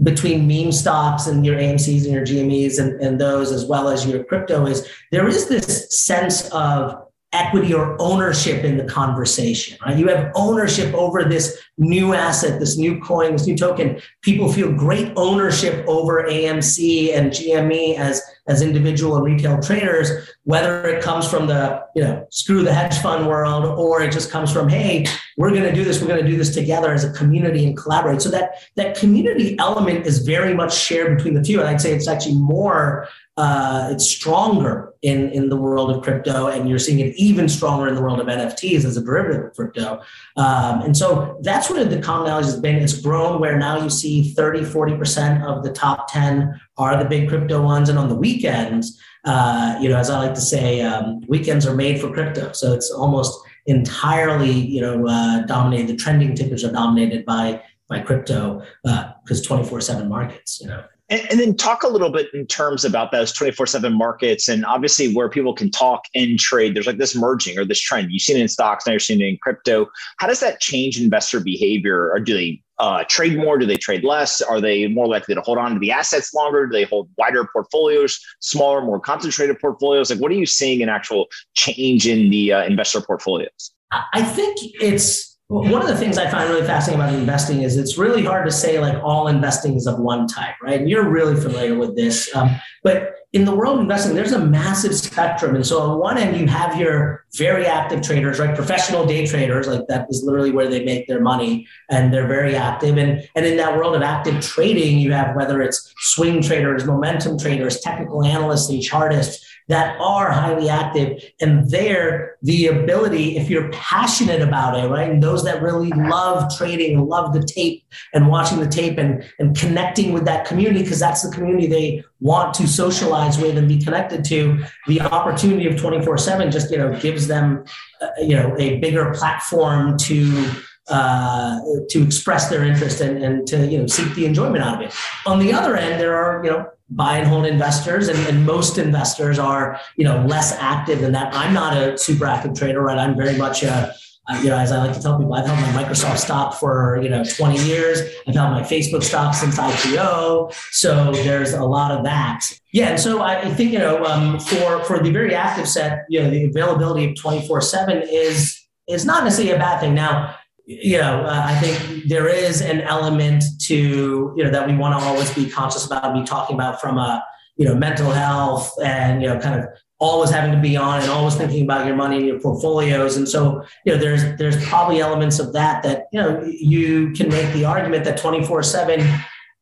between 0.02 0.46
meme 0.46 0.72
stocks 0.72 1.26
and 1.26 1.46
your 1.46 1.56
AMCs 1.56 2.04
and 2.04 2.12
your 2.12 2.26
GMEs 2.26 2.80
and, 2.80 3.00
and 3.00 3.20
those, 3.20 3.52
as 3.52 3.64
well 3.64 3.88
as 3.88 4.06
your 4.06 4.24
crypto, 4.24 4.66
is 4.66 4.88
there 5.12 5.28
is 5.28 5.48
this 5.48 6.04
sense 6.04 6.48
of 6.50 7.03
equity 7.34 7.74
or 7.74 7.96
ownership 8.00 8.64
in 8.64 8.76
the 8.76 8.84
conversation, 8.84 9.76
right? 9.84 9.98
You 9.98 10.06
have 10.08 10.30
ownership 10.36 10.94
over 10.94 11.24
this 11.24 11.60
new 11.76 12.14
asset, 12.14 12.60
this 12.60 12.78
new 12.78 13.00
coin, 13.00 13.32
this 13.32 13.46
new 13.46 13.56
token. 13.56 14.00
People 14.22 14.50
feel 14.50 14.72
great 14.72 15.12
ownership 15.16 15.84
over 15.88 16.22
AMC 16.22 17.12
and 17.12 17.32
GME 17.32 17.98
as, 17.98 18.22
as 18.46 18.62
individual 18.62 19.16
and 19.16 19.24
retail 19.24 19.60
traders, 19.60 20.10
whether 20.44 20.86
it 20.86 21.02
comes 21.02 21.28
from 21.28 21.48
the, 21.48 21.82
you 21.96 22.04
know, 22.04 22.24
screw 22.30 22.62
the 22.62 22.72
hedge 22.72 22.96
fund 22.98 23.26
world 23.26 23.64
or 23.64 24.00
it 24.00 24.12
just 24.12 24.30
comes 24.30 24.52
from, 24.52 24.68
hey, 24.68 25.04
we're 25.36 25.50
going 25.50 25.64
to 25.64 25.72
do 25.72 25.82
this, 25.82 26.00
we're 26.00 26.08
going 26.08 26.22
to 26.22 26.30
do 26.30 26.36
this 26.36 26.54
together 26.54 26.92
as 26.92 27.02
a 27.02 27.12
community 27.12 27.66
and 27.66 27.76
collaborate. 27.76 28.22
So 28.22 28.30
that 28.30 28.52
that 28.76 28.96
community 28.96 29.58
element 29.58 30.06
is 30.06 30.18
very 30.18 30.54
much 30.54 30.76
shared 30.76 31.16
between 31.16 31.34
the 31.34 31.42
two. 31.42 31.58
And 31.58 31.68
I'd 31.68 31.80
say 31.80 31.92
it's 31.92 32.06
actually 32.06 32.36
more 32.36 33.08
uh, 33.36 33.88
it's 33.90 34.08
stronger 34.08 34.94
in, 35.02 35.28
in 35.30 35.48
the 35.48 35.56
world 35.56 35.90
of 35.90 36.02
crypto, 36.02 36.46
and 36.46 36.68
you're 36.68 36.78
seeing 36.78 37.00
it 37.00 37.14
even 37.16 37.48
stronger 37.48 37.88
in 37.88 37.96
the 37.96 38.00
world 38.00 38.20
of 38.20 38.28
NFTs 38.28 38.84
as 38.84 38.96
a 38.96 39.02
derivative 39.02 39.46
of 39.46 39.54
crypto. 39.54 40.00
Um, 40.36 40.82
and 40.82 40.96
so 40.96 41.38
that's 41.42 41.68
what 41.68 41.90
the 41.90 42.00
commonality 42.00 42.46
has 42.46 42.60
been. 42.60 42.76
It's 42.76 43.00
grown 43.00 43.40
where 43.40 43.58
now 43.58 43.82
you 43.82 43.90
see 43.90 44.32
30, 44.34 44.60
40% 44.60 45.44
of 45.44 45.64
the 45.64 45.72
top 45.72 46.06
10 46.12 46.60
are 46.78 46.96
the 46.96 47.08
big 47.08 47.28
crypto 47.28 47.60
ones. 47.60 47.88
And 47.88 47.98
on 47.98 48.08
the 48.08 48.14
weekends, 48.14 49.00
uh, 49.24 49.78
you 49.80 49.88
know, 49.88 49.96
as 49.96 50.10
I 50.10 50.18
like 50.18 50.34
to 50.34 50.40
say, 50.40 50.82
um, 50.82 51.20
weekends 51.26 51.66
are 51.66 51.74
made 51.74 52.00
for 52.00 52.12
crypto. 52.12 52.52
So 52.52 52.72
it's 52.72 52.90
almost 52.92 53.36
entirely, 53.66 54.52
you 54.52 54.80
know, 54.80 55.08
uh, 55.08 55.40
dominated. 55.46 55.88
The 55.88 55.96
trending 55.96 56.36
tickers 56.36 56.62
are 56.64 56.72
dominated 56.72 57.24
by 57.24 57.62
by 57.88 58.00
crypto 58.00 58.62
because 58.82 59.40
uh, 59.42 59.46
24 59.46 59.80
7 59.80 60.08
markets, 60.08 60.60
you 60.60 60.68
know. 60.68 60.84
And, 61.10 61.26
and, 61.30 61.38
then 61.38 61.54
talk 61.54 61.82
a 61.82 61.88
little 61.88 62.10
bit 62.10 62.28
in 62.32 62.46
terms 62.46 62.82
about 62.84 63.12
those 63.12 63.30
24 63.32 63.66
7 63.66 63.92
markets 63.92 64.48
and 64.48 64.64
obviously 64.64 65.12
where 65.12 65.28
people 65.28 65.54
can 65.54 65.70
talk 65.70 66.04
and 66.14 66.38
trade. 66.38 66.74
There's 66.74 66.86
like 66.86 66.96
this 66.96 67.14
merging 67.14 67.58
or 67.58 67.64
this 67.66 67.80
trend. 67.80 68.08
You've 68.10 68.22
seen 68.22 68.38
it 68.38 68.40
in 68.40 68.48
stocks, 68.48 68.86
now 68.86 68.92
you're 68.92 69.00
seeing 69.00 69.20
it 69.20 69.26
in 69.26 69.38
crypto. 69.42 69.86
How 70.18 70.26
does 70.26 70.40
that 70.40 70.60
change 70.60 70.98
investor 70.98 71.40
behavior? 71.40 72.10
Or 72.10 72.20
do 72.20 72.34
they 72.34 72.62
uh, 72.78 73.04
trade 73.08 73.36
more? 73.36 73.58
Do 73.58 73.66
they 73.66 73.76
trade 73.76 74.02
less? 74.02 74.40
Are 74.40 74.60
they 74.60 74.88
more 74.88 75.06
likely 75.06 75.34
to 75.34 75.40
hold 75.42 75.58
on 75.58 75.74
to 75.74 75.78
the 75.78 75.92
assets 75.92 76.32
longer? 76.32 76.66
Do 76.66 76.72
they 76.72 76.84
hold 76.84 77.08
wider 77.18 77.46
portfolios, 77.52 78.18
smaller, 78.40 78.80
more 78.80 78.98
concentrated 78.98 79.60
portfolios? 79.60 80.10
Like, 80.10 80.20
what 80.20 80.30
are 80.32 80.36
you 80.36 80.46
seeing 80.46 80.80
in 80.80 80.88
actual 80.88 81.26
change 81.54 82.06
in 82.06 82.30
the 82.30 82.52
uh, 82.52 82.64
investor 82.64 83.00
portfolios? 83.00 83.72
I 84.12 84.22
think 84.22 84.56
it's 84.80 85.33
one 85.48 85.82
of 85.82 85.88
the 85.88 85.96
things 85.96 86.16
I 86.16 86.30
find 86.30 86.48
really 86.48 86.66
fascinating 86.66 87.02
about 87.02 87.14
investing 87.14 87.62
is 87.62 87.76
it's 87.76 87.98
really 87.98 88.24
hard 88.24 88.46
to 88.46 88.50
say 88.50 88.78
like 88.78 89.02
all 89.02 89.28
investing 89.28 89.74
is 89.74 89.86
of 89.86 89.98
one 89.98 90.26
type, 90.26 90.54
right? 90.62 90.80
And 90.80 90.88
you're 90.88 91.08
really 91.08 91.38
familiar 91.38 91.76
with 91.76 91.94
this. 91.94 92.34
Um, 92.34 92.50
but 92.82 93.16
in 93.34 93.44
the 93.44 93.54
world 93.54 93.76
of 93.76 93.82
investing, 93.82 94.14
there's 94.14 94.32
a 94.32 94.38
massive 94.38 94.94
spectrum. 94.94 95.54
And 95.54 95.66
so 95.66 95.80
on 95.80 95.98
one 95.98 96.16
end, 96.16 96.38
you 96.38 96.46
have 96.46 96.80
your 96.80 97.26
very 97.36 97.66
active 97.66 98.00
traders, 98.00 98.38
right? 98.38 98.54
Professional 98.54 99.04
day 99.04 99.26
traders, 99.26 99.66
like 99.66 99.86
that 99.88 100.06
is 100.08 100.22
literally 100.24 100.50
where 100.50 100.68
they 100.68 100.82
make 100.82 101.06
their 101.08 101.20
money 101.20 101.66
and 101.90 102.14
they're 102.14 102.28
very 102.28 102.56
active. 102.56 102.96
And, 102.96 103.28
and 103.34 103.44
in 103.44 103.58
that 103.58 103.76
world 103.76 103.94
of 103.94 104.02
active 104.02 104.40
trading, 104.40 104.98
you 104.98 105.12
have 105.12 105.36
whether 105.36 105.60
it's 105.60 105.92
swing 105.98 106.40
traders, 106.40 106.86
momentum 106.86 107.38
traders, 107.38 107.80
technical 107.80 108.24
analysts, 108.24 108.70
and 108.70 108.82
chartists 108.82 109.44
that 109.68 109.98
are 109.98 110.30
highly 110.30 110.68
active. 110.68 111.22
And 111.40 111.70
there, 111.70 112.36
the 112.42 112.66
ability, 112.66 113.36
if 113.36 113.48
you're 113.48 113.70
passionate 113.70 114.42
about 114.42 114.76
it, 114.78 114.88
right? 114.88 115.10
And 115.10 115.22
those 115.22 115.42
that 115.44 115.62
really 115.62 115.88
love 115.90 116.54
trading, 116.56 117.06
love 117.06 117.32
the 117.32 117.42
tape 117.42 117.82
and 118.12 118.28
watching 118.28 118.60
the 118.60 118.68
tape 118.68 118.98
and, 118.98 119.24
and 119.38 119.56
connecting 119.56 120.12
with 120.12 120.26
that 120.26 120.44
community, 120.44 120.82
because 120.82 121.00
that's 121.00 121.22
the 121.22 121.34
community 121.34 121.66
they 121.66 122.04
want 122.20 122.52
to 122.54 122.68
socialize 122.68 123.38
with 123.38 123.56
and 123.56 123.66
be 123.66 123.82
connected 123.82 124.24
to, 124.26 124.62
the 124.86 125.00
opportunity 125.00 125.66
of 125.66 125.76
24 125.76 126.18
7 126.18 126.50
just, 126.50 126.70
you 126.70 126.78
know, 126.78 126.94
gives 127.00 127.26
them, 127.26 127.64
uh, 128.02 128.08
you 128.18 128.36
know, 128.36 128.54
a 128.58 128.78
bigger 128.80 129.12
platform 129.14 129.96
to 129.98 130.50
uh, 130.88 131.58
to 131.88 132.02
express 132.02 132.50
their 132.50 132.62
interest 132.62 133.00
and, 133.00 133.22
and 133.22 133.46
to 133.46 133.66
you 133.66 133.78
know 133.78 133.86
seek 133.86 134.14
the 134.14 134.26
enjoyment 134.26 134.62
out 134.62 134.74
of 134.74 134.80
it. 134.82 134.94
On 135.24 135.38
the 135.38 135.52
other 135.52 135.76
end, 135.76 135.98
there 135.98 136.14
are 136.14 136.44
you 136.44 136.50
know 136.50 136.66
buy 136.90 137.18
and 137.18 137.26
hold 137.26 137.46
investors 137.46 138.08
and, 138.08 138.18
and, 138.26 138.44
most 138.44 138.76
investors 138.76 139.38
are 139.38 139.80
you 139.96 140.04
know 140.04 140.24
less 140.26 140.52
active 140.58 141.00
than 141.00 141.12
that. 141.12 141.34
I'm 141.34 141.54
not 141.54 141.76
a 141.76 141.96
super 141.96 142.26
active 142.26 142.54
trader 142.54 142.82
right? 142.82 142.98
I'm 142.98 143.16
very 143.16 143.36
much 143.36 143.62
a 143.62 143.94
you 144.40 144.48
know 144.48 144.56
as 144.56 144.72
i 144.72 144.78
like 144.78 144.94
to 144.96 145.02
tell 145.02 145.18
people 145.18 145.34
i've 145.34 145.44
held 145.44 145.60
my 145.60 145.84
microsoft 145.84 146.16
stock 146.16 146.54
for 146.54 146.98
you 147.02 147.08
know 147.08 147.22
20 147.24 147.62
years. 147.64 148.00
I've 148.26 148.34
held 148.34 148.52
my 148.52 148.62
facebook 148.62 149.02
stock 149.02 149.34
since 149.34 149.58
ipo 149.58 150.54
so 150.70 151.12
there's 151.12 151.52
a 151.52 151.64
lot 151.64 151.90
of 151.90 152.04
that. 152.04 152.46
Yeah 152.72 152.90
and 152.90 153.00
so 153.00 153.20
i, 153.20 153.40
I 153.40 153.54
think 153.54 153.72
you 153.72 153.78
know 153.78 154.04
um, 154.04 154.38
for 154.40 154.82
for 154.84 154.98
the 154.98 155.10
very 155.10 155.34
active 155.34 155.68
set 155.68 156.04
you 156.08 156.22
know 156.22 156.30
the 156.30 156.44
availability 156.44 157.10
of 157.10 157.16
24 157.16 157.60
7 157.60 158.02
is 158.08 158.64
is 158.88 159.04
not 159.04 159.24
necessarily 159.24 159.54
a 159.54 159.58
bad 159.58 159.80
thing. 159.80 159.94
Now 159.94 160.36
you 160.66 160.98
know, 160.98 161.24
uh, 161.24 161.42
I 161.46 161.54
think 161.56 162.08
there 162.08 162.28
is 162.28 162.62
an 162.62 162.80
element 162.80 163.44
to, 163.62 164.32
you 164.36 164.44
know, 164.44 164.50
that 164.50 164.66
we 164.66 164.76
want 164.76 164.98
to 164.98 165.06
always 165.06 165.32
be 165.34 165.48
conscious 165.48 165.84
about, 165.84 166.14
be 166.14 166.24
talking 166.24 166.54
about 166.54 166.80
from 166.80 166.96
a, 166.96 167.22
you 167.56 167.66
know, 167.66 167.74
mental 167.74 168.10
health 168.10 168.72
and, 168.82 169.20
you 169.22 169.28
know, 169.28 169.38
kind 169.38 169.60
of 169.60 169.68
always 169.98 170.30
having 170.30 170.52
to 170.52 170.60
be 170.60 170.76
on 170.76 171.00
and 171.00 171.10
always 171.10 171.34
thinking 171.34 171.64
about 171.64 171.86
your 171.86 171.96
money 171.96 172.16
and 172.16 172.26
your 172.26 172.40
portfolios. 172.40 173.16
And 173.16 173.28
so, 173.28 173.64
you 173.84 173.92
know, 173.92 173.98
there's 173.98 174.36
there's 174.38 174.62
probably 174.66 175.00
elements 175.00 175.38
of 175.38 175.52
that 175.52 175.82
that 175.82 176.06
you 176.12 176.20
know 176.20 176.42
you 176.44 177.12
can 177.12 177.28
make 177.28 177.52
the 177.52 177.64
argument 177.64 178.04
that 178.04 178.18
24 178.18 178.62
seven 178.62 179.06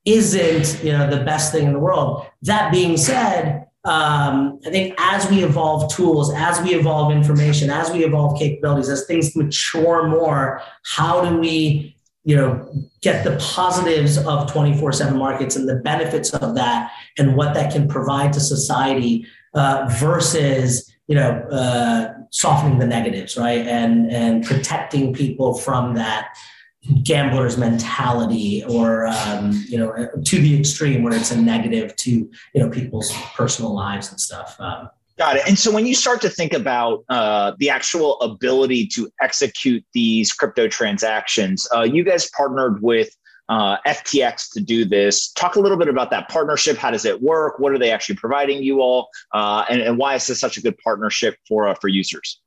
isn't 0.05 0.83
you 0.83 0.93
know 0.93 1.09
the 1.09 1.25
best 1.25 1.53
thing 1.53 1.67
in 1.67 1.73
the 1.73 1.79
world. 1.79 2.27
That 2.43 2.73
being 2.73 2.97
said, 2.97 3.67
um, 3.85 4.61
I 4.65 4.71
think 4.71 4.95
as 4.99 5.29
we 5.29 5.43
evolve 5.43 5.93
tools, 5.93 6.33
as 6.35 6.61
we 6.63 6.75
evolve 6.75 7.13
information, 7.13 7.69
as 7.69 7.91
we 7.91 8.05
evolve 8.05 8.39
capabilities, 8.39 8.89
as 8.89 9.07
things 9.07 9.35
mature 9.35 10.07
more, 10.07 10.63
how 10.85 11.29
do 11.29 11.39
we 11.39 11.97
you 12.25 12.37
know 12.37 12.87
get 13.01 13.25
the 13.25 13.37
positives 13.39 14.19
of 14.19 14.49
24/7 14.53 15.17
markets 15.17 15.57
and 15.57 15.69
the 15.69 15.77
benefits 15.77 16.31
of 16.31 16.55
that 16.55 16.93
and 17.19 17.37
what 17.37 17.55
that 17.55 17.73
can 17.73 17.89
provide 17.89 18.33
to 18.33 18.41
society 18.41 19.27
uh, 19.55 19.89
versus 19.99 20.89
you 21.09 21.17
know 21.17 21.43
uh, 21.51 22.15
softening 22.31 22.79
the 22.79 22.87
negatives, 22.87 23.37
right? 23.37 23.67
And 23.67 24.11
and 24.13 24.45
protecting 24.45 25.13
people 25.13 25.55
from 25.55 25.95
that 25.95 26.37
gambler's 27.05 27.57
mentality 27.57 28.65
or 28.69 29.07
um, 29.07 29.53
you 29.69 29.79
know 29.79 30.09
to 30.25 30.41
the 30.41 30.59
extreme 30.59 31.03
where 31.03 31.15
it's 31.15 31.31
a 31.31 31.41
negative 31.41 31.95
to 31.97 32.11
you 32.11 32.31
know 32.55 32.69
people's 32.69 33.13
personal 33.35 33.73
lives 33.73 34.11
and 34.11 34.21
stuff 34.21 34.57
um, 34.59 34.91
got 35.17 35.37
it 35.37 35.43
and 35.47 35.57
so 35.57 35.71
when 35.71 35.87
you 35.87 35.95
start 35.95 36.21
to 36.21 36.29
think 36.29 36.53
about 36.53 37.05
uh, 37.09 37.53
the 37.59 37.71
actual 37.71 38.21
ability 38.21 38.87
to 38.87 39.09
execute 39.21 39.85
these 39.95 40.33
crypto 40.33 40.67
transactions 40.67 41.69
uh, 41.75 41.83
you 41.83 42.03
guys 42.03 42.29
partnered 42.31 42.83
with 42.83 43.11
uh, 43.49 43.77
FTX 43.87 44.51
to 44.53 44.61
do 44.61 44.85
this. 44.85 45.31
Talk 45.33 45.57
a 45.57 45.61
little 45.61 45.77
bit 45.77 45.89
about 45.89 46.11
that 46.11 46.29
partnership. 46.31 46.77
How 46.79 46.91
does 46.91 47.05
it 47.05 47.21
work? 47.21 47.59
What 47.59 47.73
are 47.73 47.79
they 47.79 47.91
actually 47.91 48.15
providing 48.15 48.63
you 48.63 48.81
all? 48.81 49.09
Uh, 49.35 49.65
and, 49.69 49.83
and, 49.83 49.99
why 49.99 50.15
is 50.15 50.27
this 50.27 50.41
such 50.41 50.57
a 50.57 50.63
good 50.63 50.79
partnership 50.79 51.37
for 51.47 51.69
uh, 51.69 51.75
for 51.75 51.89
users? 51.89 52.41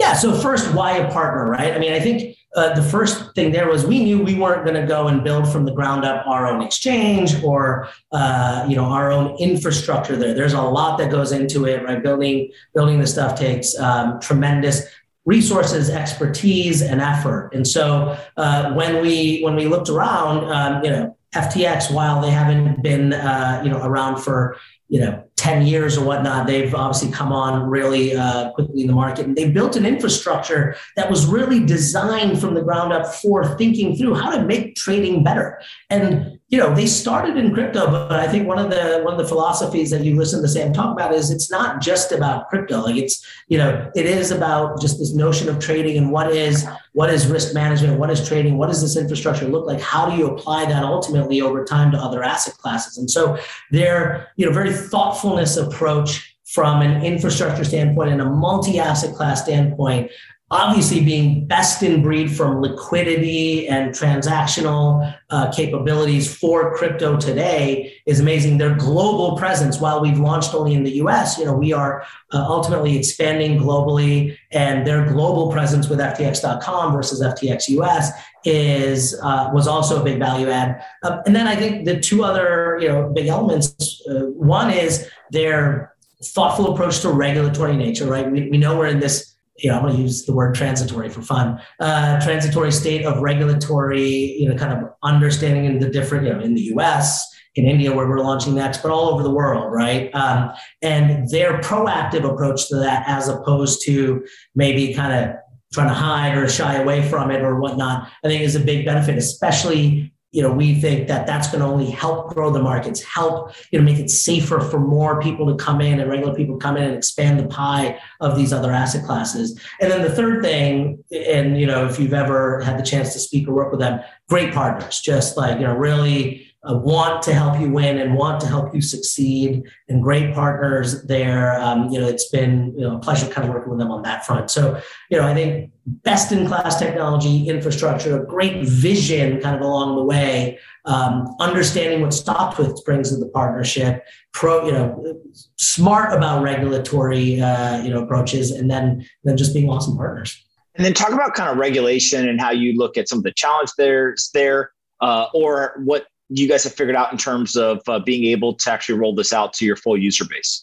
Yeah. 0.00 0.14
So 0.14 0.34
first, 0.34 0.72
why 0.72 0.96
a 0.96 1.12
partner, 1.12 1.48
right? 1.48 1.74
I 1.74 1.78
mean, 1.78 1.92
I 1.92 2.00
think 2.00 2.34
uh, 2.56 2.74
the 2.74 2.82
first 2.82 3.34
thing 3.34 3.52
there 3.52 3.68
was 3.68 3.84
we 3.84 4.02
knew 4.02 4.18
we 4.22 4.34
weren't 4.34 4.64
going 4.64 4.80
to 4.80 4.86
go 4.86 5.08
and 5.08 5.22
build 5.22 5.46
from 5.52 5.66
the 5.66 5.72
ground 5.72 6.06
up 6.06 6.26
our 6.26 6.46
own 6.48 6.62
exchange 6.62 7.40
or 7.44 7.86
uh, 8.10 8.64
you 8.66 8.74
know 8.74 8.86
our 8.86 9.12
own 9.12 9.36
infrastructure 9.38 10.16
there. 10.16 10.32
There's 10.32 10.54
a 10.54 10.62
lot 10.62 10.96
that 10.98 11.10
goes 11.10 11.32
into 11.32 11.66
it, 11.66 11.84
right? 11.84 12.02
Building 12.02 12.50
building 12.74 12.98
the 12.98 13.06
stuff 13.06 13.38
takes 13.38 13.78
um, 13.78 14.18
tremendous 14.20 14.86
resources, 15.26 15.90
expertise, 15.90 16.80
and 16.80 17.02
effort. 17.02 17.50
And 17.52 17.68
so 17.68 18.16
uh, 18.38 18.72
when 18.72 19.02
we 19.02 19.42
when 19.42 19.54
we 19.54 19.66
looked 19.66 19.90
around, 19.90 20.50
um, 20.50 20.82
you 20.82 20.90
know, 20.90 21.16
FTX, 21.34 21.92
while 21.92 22.22
they 22.22 22.30
haven't 22.30 22.82
been 22.82 23.12
uh, 23.12 23.60
you 23.62 23.70
know 23.70 23.84
around 23.84 24.16
for 24.16 24.56
you 24.90 25.00
know 25.00 25.24
10 25.36 25.66
years 25.66 25.96
or 25.96 26.04
whatnot 26.04 26.46
they've 26.46 26.74
obviously 26.74 27.10
come 27.10 27.32
on 27.32 27.62
really 27.62 28.14
uh, 28.14 28.50
quickly 28.50 28.82
in 28.82 28.88
the 28.88 28.92
market. 28.92 29.24
And 29.24 29.34
they 29.34 29.48
built 29.48 29.74
an 29.74 29.86
infrastructure 29.86 30.76
that 30.96 31.08
was 31.08 31.24
really 31.24 31.64
designed 31.64 32.38
from 32.38 32.52
the 32.52 32.60
ground 32.60 32.92
up 32.92 33.06
for 33.06 33.56
thinking 33.56 33.96
through 33.96 34.16
how 34.16 34.36
to 34.36 34.44
make 34.44 34.76
trading 34.76 35.24
better. 35.24 35.58
And 35.88 36.38
you 36.50 36.58
know 36.58 36.74
they 36.74 36.86
started 36.86 37.36
in 37.36 37.54
crypto 37.54 37.86
but 37.86 38.18
i 38.18 38.26
think 38.26 38.44
one 38.46 38.58
of 38.58 38.70
the 38.70 39.00
one 39.04 39.14
of 39.14 39.20
the 39.20 39.26
philosophies 39.26 39.88
that 39.90 40.04
you 40.04 40.16
listen 40.16 40.42
to 40.42 40.48
sam 40.48 40.72
talk 40.72 40.92
about 40.92 41.14
is 41.14 41.30
it's 41.30 41.48
not 41.48 41.80
just 41.80 42.10
about 42.10 42.48
crypto. 42.48 42.80
Like 42.80 42.96
it's 42.96 43.24
you 43.46 43.56
know 43.56 43.90
it 43.94 44.04
is 44.04 44.32
about 44.32 44.80
just 44.80 44.98
this 44.98 45.14
notion 45.14 45.48
of 45.48 45.60
trading 45.60 45.96
and 45.96 46.10
what 46.10 46.32
is 46.32 46.66
what 47.00 47.08
is 47.08 47.26
risk 47.26 47.54
management 47.54 47.98
what 47.98 48.10
is 48.10 48.28
trading 48.28 48.58
what 48.58 48.66
does 48.66 48.82
this 48.82 48.94
infrastructure 48.94 49.48
look 49.48 49.64
like? 49.64 49.80
How 49.80 50.10
do 50.10 50.18
you 50.18 50.26
apply 50.26 50.66
that 50.66 50.82
ultimately 50.82 51.40
over 51.40 51.64
time 51.64 51.90
to 51.92 51.96
other 51.96 52.22
asset 52.22 52.58
classes? 52.58 52.98
And 52.98 53.10
so 53.10 53.38
they're 53.70 54.28
you 54.36 54.44
know 54.44 54.52
very 54.52 54.70
thoughtfulness 54.70 55.56
approach 55.56 56.36
from 56.44 56.82
an 56.82 57.02
infrastructure 57.02 57.64
standpoint 57.64 58.10
and 58.10 58.20
a 58.20 58.26
multi-asset 58.26 59.14
class 59.14 59.42
standpoint 59.44 60.10
obviously 60.50 61.04
being 61.04 61.46
best 61.46 61.82
in 61.82 62.02
breed 62.02 62.34
from 62.34 62.60
liquidity 62.60 63.68
and 63.68 63.94
transactional 63.94 65.16
uh, 65.30 65.50
capabilities 65.52 66.34
for 66.34 66.74
crypto 66.74 67.16
today 67.16 67.94
is 68.06 68.18
amazing. 68.18 68.58
Their 68.58 68.74
global 68.74 69.36
presence 69.36 69.78
while 69.78 70.00
we've 70.00 70.18
launched 70.18 70.52
only 70.52 70.74
in 70.74 70.82
the 70.82 70.90
us 70.92 71.38
you 71.38 71.44
know 71.44 71.54
we 71.54 71.72
are 71.72 72.02
uh, 72.32 72.44
ultimately 72.48 72.98
expanding 72.98 73.58
globally 73.58 74.36
and 74.50 74.86
their 74.86 75.06
global 75.06 75.52
presence 75.52 75.88
with 75.88 76.00
ftx.com 76.00 76.92
versus 76.92 77.22
ftx 77.22 77.68
us 77.68 78.10
is 78.44 79.18
uh, 79.22 79.50
was 79.52 79.68
also 79.68 80.00
a 80.00 80.04
big 80.04 80.18
value 80.18 80.50
add. 80.50 80.82
Um, 81.04 81.20
and 81.26 81.36
then 81.36 81.46
i 81.46 81.54
think 81.54 81.84
the 81.84 82.00
two 82.00 82.24
other 82.24 82.78
you 82.80 82.88
know 82.88 83.08
big 83.08 83.26
elements 83.26 84.02
uh, 84.08 84.26
one 84.34 84.70
is 84.70 85.08
their 85.30 85.94
thoughtful 86.22 86.72
approach 86.72 87.00
to 87.00 87.10
regulatory 87.10 87.76
nature 87.76 88.06
right? 88.06 88.30
We, 88.30 88.50
we 88.50 88.58
know 88.58 88.76
we're 88.76 88.88
in 88.88 89.00
this 89.00 89.29
you 89.62 89.70
know, 89.70 89.76
I'm 89.76 89.82
going 89.82 89.96
to 89.96 90.02
use 90.02 90.24
the 90.24 90.32
word 90.32 90.54
transitory 90.54 91.08
for 91.08 91.22
fun. 91.22 91.60
Uh, 91.78 92.20
transitory 92.20 92.72
state 92.72 93.04
of 93.04 93.20
regulatory, 93.20 94.08
you 94.38 94.48
know, 94.48 94.56
kind 94.56 94.72
of 94.72 94.90
understanding 95.02 95.64
in 95.66 95.78
the 95.78 95.88
different, 95.88 96.26
you 96.26 96.32
know, 96.32 96.40
in 96.40 96.54
the 96.54 96.62
U.S., 96.62 97.26
in 97.56 97.66
India, 97.66 97.92
where 97.92 98.08
we're 98.08 98.20
launching 98.20 98.54
next, 98.54 98.80
but 98.80 98.92
all 98.92 99.08
over 99.08 99.24
the 99.24 99.30
world, 99.30 99.72
right? 99.72 100.14
Um, 100.14 100.52
and 100.82 101.28
their 101.30 101.58
proactive 101.60 102.24
approach 102.24 102.68
to 102.68 102.76
that, 102.76 103.02
as 103.08 103.28
opposed 103.28 103.84
to 103.86 104.24
maybe 104.54 104.94
kind 104.94 105.12
of 105.12 105.36
trying 105.72 105.88
to 105.88 105.94
hide 105.94 106.36
or 106.36 106.48
shy 106.48 106.76
away 106.76 107.06
from 107.08 107.30
it 107.30 107.42
or 107.42 107.60
whatnot, 107.60 108.08
I 108.24 108.28
think 108.28 108.42
is 108.42 108.54
a 108.54 108.60
big 108.60 108.84
benefit, 108.84 109.18
especially 109.18 110.12
you 110.32 110.42
know, 110.42 110.52
we 110.52 110.80
think 110.80 111.08
that 111.08 111.26
that's 111.26 111.48
going 111.48 111.60
to 111.60 111.66
only 111.66 111.90
help 111.90 112.34
grow 112.34 112.50
the 112.50 112.62
markets, 112.62 113.02
help 113.02 113.52
you 113.70 113.78
know 113.78 113.84
make 113.84 113.98
it 113.98 114.10
safer 114.10 114.60
for 114.60 114.78
more 114.78 115.20
people 115.20 115.46
to 115.46 115.62
come 115.62 115.80
in 115.80 115.98
and 115.98 116.08
regular 116.08 116.34
people 116.34 116.56
come 116.56 116.76
in 116.76 116.84
and 116.84 116.94
expand 116.94 117.40
the 117.40 117.46
pie 117.48 117.98
of 118.20 118.36
these 118.36 118.52
other 118.52 118.70
asset 118.70 119.04
classes. 119.04 119.60
And 119.80 119.90
then 119.90 120.02
the 120.02 120.10
third 120.10 120.42
thing, 120.42 121.02
and 121.10 121.58
you 121.58 121.66
know, 121.66 121.84
if 121.86 121.98
you've 121.98 122.14
ever 122.14 122.60
had 122.60 122.78
the 122.78 122.84
chance 122.84 123.12
to 123.14 123.18
speak 123.18 123.48
or 123.48 123.52
work 123.52 123.72
with 123.72 123.80
them, 123.80 124.00
great 124.28 124.54
partners, 124.54 125.00
just 125.00 125.36
like 125.36 125.58
you 125.58 125.66
know, 125.66 125.74
really 125.74 126.49
uh, 126.68 126.76
want 126.76 127.22
to 127.22 127.32
help 127.32 127.58
you 127.58 127.70
win 127.70 127.98
and 127.98 128.14
want 128.14 128.38
to 128.40 128.46
help 128.46 128.74
you 128.74 128.82
succeed 128.82 129.62
and 129.88 130.02
great 130.02 130.34
partners 130.34 131.02
there. 131.04 131.58
Um, 131.58 131.88
you 131.88 131.98
know, 131.98 132.06
it's 132.06 132.28
been 132.28 132.74
you 132.76 132.82
know, 132.82 132.96
a 132.96 132.98
pleasure 132.98 133.26
kind 133.28 133.48
of 133.48 133.54
working 133.54 133.70
with 133.70 133.78
them 133.78 133.90
on 133.90 134.02
that 134.02 134.26
front. 134.26 134.50
So, 134.50 134.78
you 135.10 135.16
know, 135.16 135.26
I 135.26 135.32
think 135.32 135.70
best 135.86 136.32
in 136.32 136.46
class 136.46 136.78
technology, 136.78 137.48
infrastructure, 137.48 138.22
great 138.24 138.66
vision 138.66 139.40
kind 139.40 139.56
of 139.56 139.62
along 139.62 139.96
the 139.96 140.04
way, 140.04 140.58
um, 140.84 141.34
understanding 141.40 142.02
what 142.02 142.10
StockTwits 142.10 142.84
brings 142.84 143.10
to 143.10 143.16
the 143.16 143.28
partnership, 143.28 144.04
pro, 144.32 144.66
you 144.66 144.72
know, 144.72 145.16
smart 145.56 146.12
about 146.12 146.42
regulatory, 146.42 147.40
uh, 147.40 147.82
you 147.82 147.88
know, 147.88 148.02
approaches, 148.02 148.50
and 148.50 148.70
then, 148.70 149.06
then 149.24 149.36
just 149.36 149.54
being 149.54 149.70
awesome 149.70 149.96
partners. 149.96 150.44
And 150.74 150.84
then 150.84 150.92
talk 150.92 151.12
about 151.12 151.34
kind 151.34 151.50
of 151.50 151.56
regulation 151.56 152.28
and 152.28 152.38
how 152.38 152.50
you 152.50 152.76
look 152.76 152.98
at 152.98 153.08
some 153.08 153.18
of 153.18 153.24
the 153.24 153.32
challenge 153.32 153.70
there's 153.76 154.30
there, 154.34 154.72
uh, 155.00 155.26
or 155.34 155.80
what 155.84 156.06
you 156.30 156.48
guys 156.48 156.64
have 156.64 156.74
figured 156.74 156.96
out 156.96 157.12
in 157.12 157.18
terms 157.18 157.56
of 157.56 157.80
uh, 157.88 157.98
being 157.98 158.24
able 158.24 158.54
to 158.54 158.70
actually 158.70 158.98
roll 158.98 159.14
this 159.14 159.32
out 159.32 159.52
to 159.54 159.64
your 159.64 159.76
full 159.76 159.96
user 159.96 160.24
base? 160.24 160.62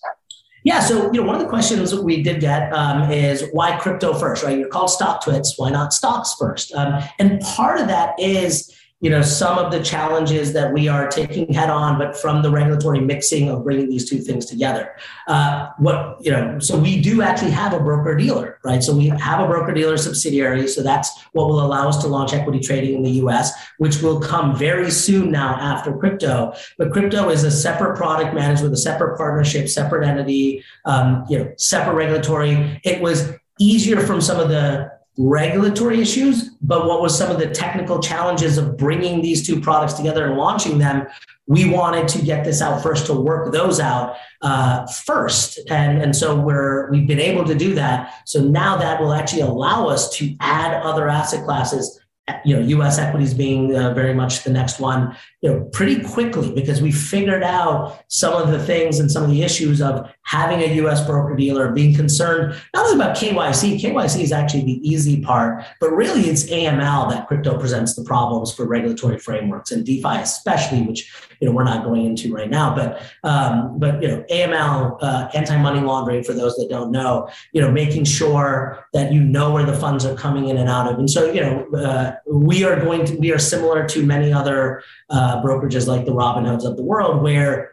Yeah, 0.63 0.79
so 0.79 1.11
you 1.13 1.21
know, 1.21 1.27
one 1.27 1.35
of 1.35 1.41
the 1.41 1.47
questions 1.47 1.91
that 1.91 2.03
we 2.03 2.23
did 2.23 2.41
get 2.41 2.73
um, 2.73 3.09
is 3.11 3.47
why 3.51 3.77
crypto 3.77 4.13
first, 4.13 4.43
right? 4.43 4.57
You're 4.57 4.67
called 4.67 4.89
StockTwits, 4.89 5.51
why 5.57 5.69
not 5.69 5.93
stocks 5.93 6.35
first? 6.37 6.73
Um, 6.73 7.01
and 7.19 7.39
part 7.41 7.79
of 7.79 7.87
that 7.87 8.19
is 8.19 8.73
you 8.99 9.11
know 9.11 9.21
some 9.21 9.59
of 9.59 9.71
the 9.71 9.81
challenges 9.83 10.53
that 10.53 10.73
we 10.73 10.87
are 10.87 11.07
taking 11.07 11.53
head 11.53 11.69
on 11.69 11.99
but 11.99 12.17
from 12.17 12.41
the 12.41 12.49
regulatory 12.49 12.99
mixing 12.99 13.47
of 13.49 13.63
bringing 13.63 13.89
these 13.89 14.09
two 14.09 14.19
things 14.19 14.45
together. 14.45 14.95
Uh, 15.27 15.69
what 15.77 16.17
you 16.19 16.31
know 16.31 16.57
so 16.59 16.77
we 16.77 16.99
do 16.99 17.21
actually 17.21 17.51
have 17.51 17.73
a 17.73 17.79
broker 17.79 18.15
dealer 18.15 18.59
right? 18.63 18.83
So 18.83 18.95
we 18.95 19.07
have 19.09 19.39
a 19.39 19.47
broker 19.47 19.73
dealer 19.73 19.97
subsidiary 19.97 20.67
so 20.67 20.81
that's 20.81 21.11
what 21.33 21.47
will 21.47 21.63
allow 21.63 21.87
us 21.87 21.97
to 22.01 22.07
launch 22.07 22.33
equity 22.33 22.59
trading 22.59 22.95
in 22.95 23.03
the 23.03 23.11
us 23.11 23.51
which 23.77 24.01
will 24.01 24.19
come 24.19 24.55
very 24.55 24.89
soon 24.89 25.31
now 25.31 25.55
after 25.55 25.95
crypto. 25.95 26.53
But 26.79 26.91
crypto 26.91 27.29
is 27.29 27.43
a 27.43 27.51
separate 27.51 27.97
product 27.97 28.33
managed 28.33 28.63
with 28.63 28.73
a 28.73 28.77
separate 28.77 29.17
partnership 29.17 29.69
separate 29.69 30.07
entity 30.07 30.63
um, 30.85 31.23
you 31.29 31.37
know 31.37 31.53
separate 31.57 31.93
regulatory. 31.93 32.81
It 32.83 32.99
was 32.99 33.31
easier 33.59 33.99
from 33.99 34.21
some 34.21 34.39
of 34.39 34.49
the 34.49 34.96
regulatory 35.17 35.99
issues, 35.99 36.49
but 36.61 36.85
what 36.87 37.01
was 37.01 37.17
some 37.17 37.31
of 37.31 37.39
the 37.39 37.49
technical 37.49 37.99
challenges 37.99 38.57
of 38.57 38.77
bringing 38.77 39.21
these 39.21 39.45
two 39.45 39.59
products 39.59 39.93
together 39.93 40.27
and 40.27 40.37
launching 40.37 40.77
them? 40.77 41.07
We 41.47 41.69
wanted 41.69 42.07
to 42.09 42.21
get 42.21 42.43
this 42.43 42.61
out 42.61 42.83
first 42.83 43.05
to 43.07 43.13
work 43.13 43.51
those 43.51 43.79
out 43.79 44.15
uh, 44.41 44.85
first, 44.87 45.59
and 45.69 46.01
and 46.01 46.15
so 46.15 46.35
we're 46.35 46.91
we've 46.91 47.07
been 47.07 47.21
able 47.21 47.45
to 47.45 47.55
do 47.55 47.73
that. 47.75 48.13
So 48.25 48.41
now 48.41 48.77
that 48.77 49.01
will 49.01 49.13
actually 49.13 49.43
allow 49.43 49.87
us 49.87 50.15
to 50.17 50.35
add 50.41 50.73
other 50.83 51.07
asset 51.07 51.45
classes 51.45 51.99
you 52.43 52.55
know, 52.55 52.61
U.S. 52.61 52.97
equities 52.97 53.33
being 53.33 53.75
uh, 53.75 53.93
very 53.93 54.13
much 54.13 54.43
the 54.43 54.49
next 54.49 54.79
one, 54.79 55.15
you 55.41 55.49
know, 55.49 55.63
pretty 55.71 56.01
quickly 56.01 56.51
because 56.51 56.81
we 56.81 56.91
figured 56.91 57.43
out 57.43 58.03
some 58.09 58.33
of 58.33 58.51
the 58.51 58.59
things 58.59 58.99
and 58.99 59.09
some 59.09 59.23
of 59.23 59.29
the 59.29 59.43
issues 59.43 59.81
of 59.81 60.09
having 60.23 60.61
a 60.61 60.73
U.S. 60.75 61.05
broker 61.05 61.35
dealer, 61.35 61.71
being 61.71 61.95
concerned 61.95 62.53
not 62.73 62.85
only 62.85 62.95
about 62.95 63.15
KYC. 63.15 63.79
KYC 63.79 64.21
is 64.21 64.31
actually 64.31 64.63
the 64.63 64.87
easy 64.87 65.21
part, 65.21 65.63
but 65.79 65.91
really 65.91 66.23
it's 66.23 66.49
AML 66.49 67.09
that 67.09 67.27
crypto 67.27 67.57
presents 67.57 67.95
the 67.95 68.03
problems 68.03 68.53
for 68.53 68.65
regulatory 68.65 69.19
frameworks 69.19 69.71
and 69.71 69.85
DeFi 69.85 70.17
especially, 70.17 70.81
which 70.81 71.11
you 71.39 71.47
know 71.47 71.53
we're 71.53 71.63
not 71.63 71.83
going 71.83 72.05
into 72.05 72.33
right 72.33 72.49
now. 72.49 72.75
But 72.75 73.01
um, 73.23 73.79
but 73.79 74.01
you 74.01 74.07
know, 74.07 74.23
AML, 74.31 74.97
uh, 75.01 75.29
anti-money 75.33 75.81
laundering, 75.81 76.23
for 76.23 76.33
those 76.33 76.55
that 76.55 76.67
don't 76.69 76.91
know, 76.91 77.29
you 77.53 77.61
know, 77.61 77.71
making 77.71 78.05
sure 78.05 78.85
that 78.93 79.11
you 79.11 79.21
know 79.21 79.51
where 79.51 79.65
the 79.65 79.75
funds 79.75 80.05
are 80.05 80.15
coming 80.15 80.49
in 80.49 80.57
and 80.57 80.69
out 80.69 80.91
of, 80.91 80.99
and 80.99 81.09
so 81.09 81.31
you 81.31 81.41
know. 81.41 81.67
Uh, 81.77 82.15
we 82.29 82.63
are 82.63 82.79
going 82.79 83.05
to 83.05 83.15
we 83.17 83.31
are 83.31 83.39
similar 83.39 83.87
to 83.87 84.05
many 84.05 84.31
other 84.31 84.81
uh, 85.09 85.41
brokerages 85.41 85.87
like 85.87 86.05
the 86.05 86.11
Robinhoods 86.11 86.65
of 86.65 86.77
the 86.77 86.83
world, 86.83 87.21
where 87.21 87.71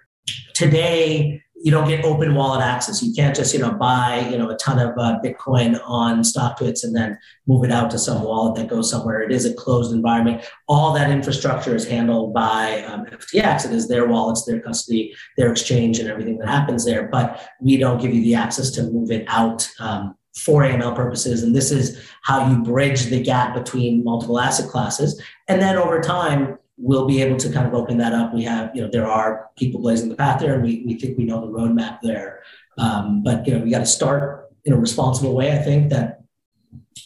today 0.55 1.43
you 1.65 1.71
don't 1.71 1.89
get 1.89 2.05
open 2.05 2.35
wallet 2.35 2.61
access. 2.63 3.03
You 3.03 3.15
can't 3.15 3.35
just 3.35 3.55
you 3.55 3.59
know 3.59 3.73
buy 3.73 4.29
you 4.31 4.37
know 4.37 4.51
a 4.51 4.57
ton 4.57 4.79
of 4.79 4.91
uh, 4.99 5.19
Bitcoin 5.25 5.81
on 5.87 6.21
StockTwits 6.21 6.85
and 6.85 6.95
then 6.95 7.19
move 7.47 7.65
it 7.65 7.73
out 7.73 7.91
to 7.93 7.99
some 7.99 8.23
wallet 8.23 8.57
that 8.57 8.69
goes 8.69 8.91
somewhere. 8.91 9.23
It 9.23 9.33
is 9.33 9.47
a 9.47 9.55
closed 9.55 9.91
environment. 9.95 10.45
All 10.69 10.93
that 10.93 11.11
infrastructure 11.11 11.75
is 11.75 11.89
handled 11.89 12.35
by 12.35 12.83
um, 12.83 13.07
FTX. 13.07 13.65
It 13.65 13.73
is 13.73 13.89
their 13.89 14.07
wallets, 14.07 14.45
their 14.45 14.61
custody, 14.61 15.15
their 15.39 15.51
exchange, 15.51 15.99
and 15.99 16.09
everything 16.11 16.37
that 16.39 16.49
happens 16.49 16.85
there. 16.85 17.09
But 17.09 17.41
we 17.63 17.79
don't 17.79 17.99
give 17.99 18.13
you 18.13 18.23
the 18.23 18.35
access 18.35 18.71
to 18.73 18.83
move 18.83 19.11
it 19.11 19.25
out. 19.27 19.67
Um, 19.81 20.17
for 20.37 20.63
AML 20.63 20.97
purposes. 20.97 21.45
And 21.45 21.55
this 21.55 21.71
is 21.71 21.97
how 22.23 22.51
you 22.51 22.61
bridge 22.65 23.05
the 23.05 23.23
gap 23.23 23.55
between 23.55 24.03
multiple 24.03 24.41
asset 24.41 24.69
classes. 24.69 25.23
And 25.47 25.63
then 25.63 25.77
over 25.77 26.01
time, 26.01 26.59
we'll 26.77 27.07
be 27.07 27.23
able 27.23 27.37
to 27.39 27.53
kind 27.53 27.67
of 27.67 27.75
open 27.75 27.99
that 27.99 28.13
up. 28.13 28.35
We 28.35 28.43
have, 28.45 28.71
you 28.75 28.83
know, 28.83 28.89
there 28.91 29.07
are 29.07 29.51
people 29.57 29.81
blazing 29.81 30.09
the 30.09 30.17
path 30.17 30.41
there, 30.41 30.55
and 30.55 30.63
we, 30.63 30.83
we 30.87 30.95
think 30.95 31.17
we 31.17 31.25
know 31.25 31.41
the 31.41 31.53
roadmap 31.53 32.01
there. 32.03 32.43
Um, 32.79 33.23
but, 33.23 33.47
you 33.47 33.55
know, 33.55 33.65
we 33.65 33.71
got 33.71 33.81
to 33.81 33.87
start 33.87 34.51
in 34.65 34.73
a 34.73 34.77
responsible 34.77 35.35
way, 35.35 35.53
I 35.53 35.59
think, 35.59 35.91
that, 35.91 36.23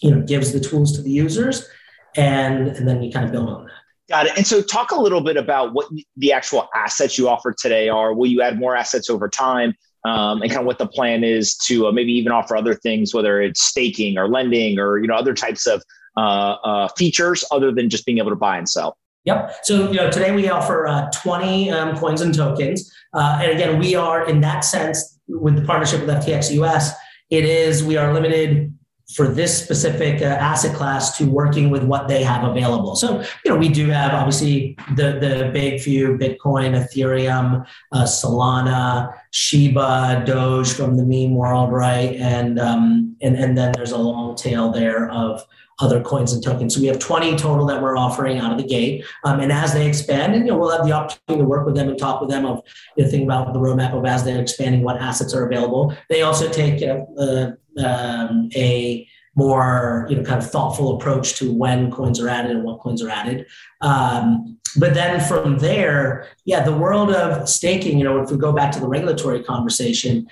you 0.00 0.10
know, 0.10 0.22
gives 0.22 0.52
the 0.52 0.60
tools 0.60 0.96
to 0.96 1.02
the 1.02 1.10
users. 1.10 1.68
And, 2.16 2.68
and 2.68 2.88
then 2.88 3.00
we 3.00 3.12
kind 3.12 3.26
of 3.26 3.32
build 3.32 3.48
on 3.48 3.64
that. 3.64 3.72
Got 4.08 4.26
it. 4.26 4.32
And 4.36 4.46
so, 4.46 4.62
talk 4.62 4.90
a 4.90 5.00
little 5.00 5.20
bit 5.20 5.36
about 5.36 5.74
what 5.74 5.88
the 6.16 6.32
actual 6.32 6.68
assets 6.74 7.18
you 7.18 7.28
offer 7.28 7.54
today 7.56 7.90
are. 7.90 8.14
Will 8.14 8.26
you 8.26 8.40
add 8.40 8.58
more 8.58 8.74
assets 8.74 9.10
over 9.10 9.28
time? 9.28 9.74
um, 10.04 10.42
and 10.42 10.50
kind 10.50 10.60
of 10.60 10.66
what 10.66 10.78
the 10.78 10.86
plan 10.86 11.24
is 11.24 11.56
to 11.56 11.86
uh, 11.86 11.92
maybe 11.92 12.12
even 12.12 12.32
offer 12.32 12.56
other 12.56 12.74
things, 12.74 13.14
whether 13.14 13.40
it's 13.40 13.62
staking 13.62 14.16
or 14.16 14.28
lending 14.28 14.78
or 14.78 14.98
you 14.98 15.06
know 15.06 15.14
other 15.14 15.34
types 15.34 15.66
of 15.66 15.82
uh, 16.16 16.56
uh, 16.64 16.88
features 16.96 17.44
other 17.50 17.72
than 17.72 17.90
just 17.90 18.06
being 18.06 18.18
able 18.18 18.30
to 18.30 18.36
buy 18.36 18.58
and 18.58 18.68
sell. 18.68 18.96
Yep. 19.24 19.56
So 19.62 19.90
you 19.90 19.96
know 19.96 20.10
today 20.10 20.34
we 20.34 20.48
offer 20.48 20.86
uh, 20.86 21.10
20 21.10 21.70
um, 21.70 21.96
coins 21.96 22.20
and 22.20 22.34
tokens, 22.34 22.90
uh, 23.12 23.40
and 23.42 23.52
again 23.52 23.78
we 23.78 23.94
are 23.94 24.28
in 24.28 24.40
that 24.40 24.60
sense 24.60 25.18
with 25.28 25.56
the 25.56 25.62
partnership 25.62 26.00
with 26.00 26.10
FTX 26.10 26.52
US. 26.62 26.94
It 27.30 27.44
is 27.44 27.84
we 27.84 27.96
are 27.96 28.12
limited 28.14 28.72
for 29.14 29.26
this 29.26 29.62
specific 29.62 30.20
uh, 30.20 30.26
asset 30.26 30.76
class 30.76 31.16
to 31.16 31.24
working 31.24 31.70
with 31.70 31.82
what 31.82 32.08
they 32.08 32.22
have 32.22 32.44
available. 32.44 32.94
So, 32.94 33.20
you 33.44 33.50
know, 33.50 33.56
we 33.56 33.70
do 33.70 33.88
have 33.88 34.12
obviously 34.12 34.76
the 34.96 35.18
the 35.18 35.50
big 35.52 35.80
few 35.80 36.18
Bitcoin, 36.18 36.76
Ethereum, 36.76 37.66
uh, 37.92 38.04
Solana, 38.04 39.14
Shiba, 39.30 40.24
Doge 40.26 40.72
from 40.72 40.96
the 40.96 41.04
meme 41.04 41.34
world, 41.34 41.72
right? 41.72 42.16
And 42.16 42.58
um, 42.58 43.16
and 43.22 43.34
and 43.34 43.56
then 43.56 43.72
there's 43.72 43.92
a 43.92 43.98
long 43.98 44.36
tail 44.36 44.70
there 44.70 45.10
of 45.10 45.42
other 45.80 46.02
coins 46.02 46.32
and 46.32 46.42
tokens. 46.42 46.74
So 46.74 46.80
we 46.80 46.88
have 46.88 46.98
20 46.98 47.36
total 47.36 47.66
that 47.66 47.80
we're 47.80 47.96
offering 47.96 48.38
out 48.38 48.52
of 48.52 48.58
the 48.58 48.64
gate. 48.64 49.04
Um, 49.24 49.40
and 49.40 49.52
as 49.52 49.72
they 49.72 49.86
expand, 49.86 50.34
and 50.34 50.44
you 50.44 50.52
know, 50.52 50.58
we'll 50.58 50.76
have 50.76 50.84
the 50.84 50.92
opportunity 50.92 51.42
to 51.42 51.48
work 51.48 51.66
with 51.66 51.76
them 51.76 51.88
and 51.88 51.98
talk 51.98 52.20
with 52.20 52.30
them 52.30 52.44
of 52.44 52.62
you 52.96 53.04
know, 53.04 53.10
think 53.10 53.24
about 53.24 53.52
the 53.52 53.60
roadmap 53.60 53.96
of 53.96 54.04
as 54.04 54.24
they're 54.24 54.40
expanding 54.40 54.82
what 54.82 55.00
assets 55.00 55.34
are 55.34 55.46
available. 55.46 55.94
They 56.08 56.22
also 56.22 56.48
take 56.48 56.82
uh, 56.82 57.04
uh, 57.20 57.52
um, 57.84 58.50
a 58.56 59.08
more 59.38 60.04
you 60.10 60.16
know 60.16 60.24
kind 60.24 60.42
of 60.42 60.50
thoughtful 60.50 60.96
approach 60.96 61.38
to 61.38 61.52
when 61.52 61.92
coins 61.92 62.18
are 62.18 62.28
added 62.28 62.50
and 62.50 62.64
what 62.64 62.80
coins 62.80 63.00
are 63.02 63.08
added. 63.08 63.46
Um, 63.80 64.58
but 64.76 64.94
then 64.94 65.20
from 65.20 65.58
there, 65.58 66.28
yeah, 66.44 66.62
the 66.62 66.76
world 66.76 67.10
of 67.10 67.48
staking, 67.48 67.98
you 67.98 68.04
know, 68.04 68.20
if 68.22 68.30
we 68.30 68.36
go 68.36 68.52
back 68.52 68.70
to 68.72 68.80
the 68.80 68.88
regulatory 68.88 69.42
conversation, 69.42 70.28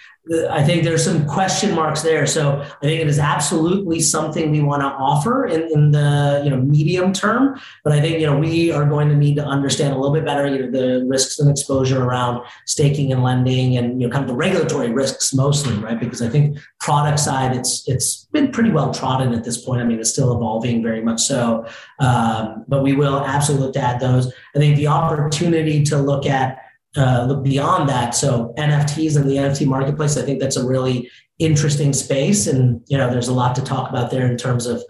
I 0.50 0.64
think 0.64 0.82
there's 0.82 1.04
some 1.04 1.24
question 1.26 1.74
marks 1.74 2.02
there. 2.02 2.26
So 2.26 2.60
I 2.60 2.80
think 2.80 3.00
it 3.00 3.06
is 3.06 3.20
absolutely 3.20 4.00
something 4.00 4.50
we 4.50 4.60
want 4.60 4.82
to 4.82 4.88
offer 4.88 5.46
in, 5.46 5.70
in 5.72 5.90
the 5.92 6.42
you 6.42 6.50
know 6.50 6.56
medium 6.56 7.12
term. 7.12 7.60
But 7.84 7.92
I 7.92 8.00
think 8.00 8.18
you 8.18 8.26
know 8.26 8.36
we 8.36 8.72
are 8.72 8.84
going 8.84 9.08
to 9.08 9.14
need 9.14 9.36
to 9.36 9.44
understand 9.44 9.92
a 9.92 9.96
little 9.96 10.12
bit 10.12 10.24
better 10.24 10.48
you 10.48 10.66
know 10.66 10.70
the 10.70 11.06
risks 11.06 11.38
and 11.38 11.48
exposure 11.48 12.02
around 12.02 12.44
staking 12.64 13.12
and 13.12 13.22
lending 13.22 13.76
and 13.76 14.00
you 14.00 14.08
know 14.08 14.12
kind 14.12 14.24
of 14.24 14.28
the 14.28 14.36
regulatory 14.36 14.90
risks 14.90 15.32
mostly, 15.32 15.74
right? 15.74 16.00
Because 16.00 16.22
I 16.22 16.28
think 16.28 16.58
product 16.80 17.20
side 17.20 17.56
it's 17.56 17.88
it's 17.88 18.24
been 18.32 18.50
pretty 18.50 18.70
well 18.70 18.92
trodden 18.92 19.32
at 19.32 19.44
this 19.44 19.64
point. 19.64 19.80
I 19.80 19.84
mean 19.84 20.00
it's 20.00 20.10
still 20.10 20.34
evolving 20.34 20.82
very 20.82 21.02
much 21.02 21.20
so. 21.20 21.66
Um, 22.00 22.64
but 22.66 22.82
we 22.82 22.94
will 22.94 23.24
absolutely 23.36 23.66
look 23.66 23.74
to 23.74 23.80
add 23.80 24.00
those. 24.00 24.32
I 24.54 24.58
think 24.58 24.76
the 24.76 24.88
opportunity 24.88 25.82
to 25.84 25.98
look 25.98 26.26
at 26.26 26.58
uh, 26.96 27.34
beyond 27.34 27.88
that. 27.88 28.14
So 28.14 28.54
NFTs 28.56 29.16
and 29.16 29.28
the 29.28 29.36
NFT 29.36 29.66
marketplace, 29.66 30.16
I 30.16 30.22
think 30.22 30.40
that's 30.40 30.56
a 30.56 30.66
really 30.66 31.10
interesting 31.38 31.92
space, 31.92 32.46
and 32.46 32.80
you 32.88 32.96
know, 32.96 33.10
there's 33.10 33.28
a 33.28 33.34
lot 33.34 33.54
to 33.56 33.62
talk 33.62 33.90
about 33.90 34.10
there 34.10 34.26
in 34.30 34.36
terms 34.36 34.66
of 34.66 34.82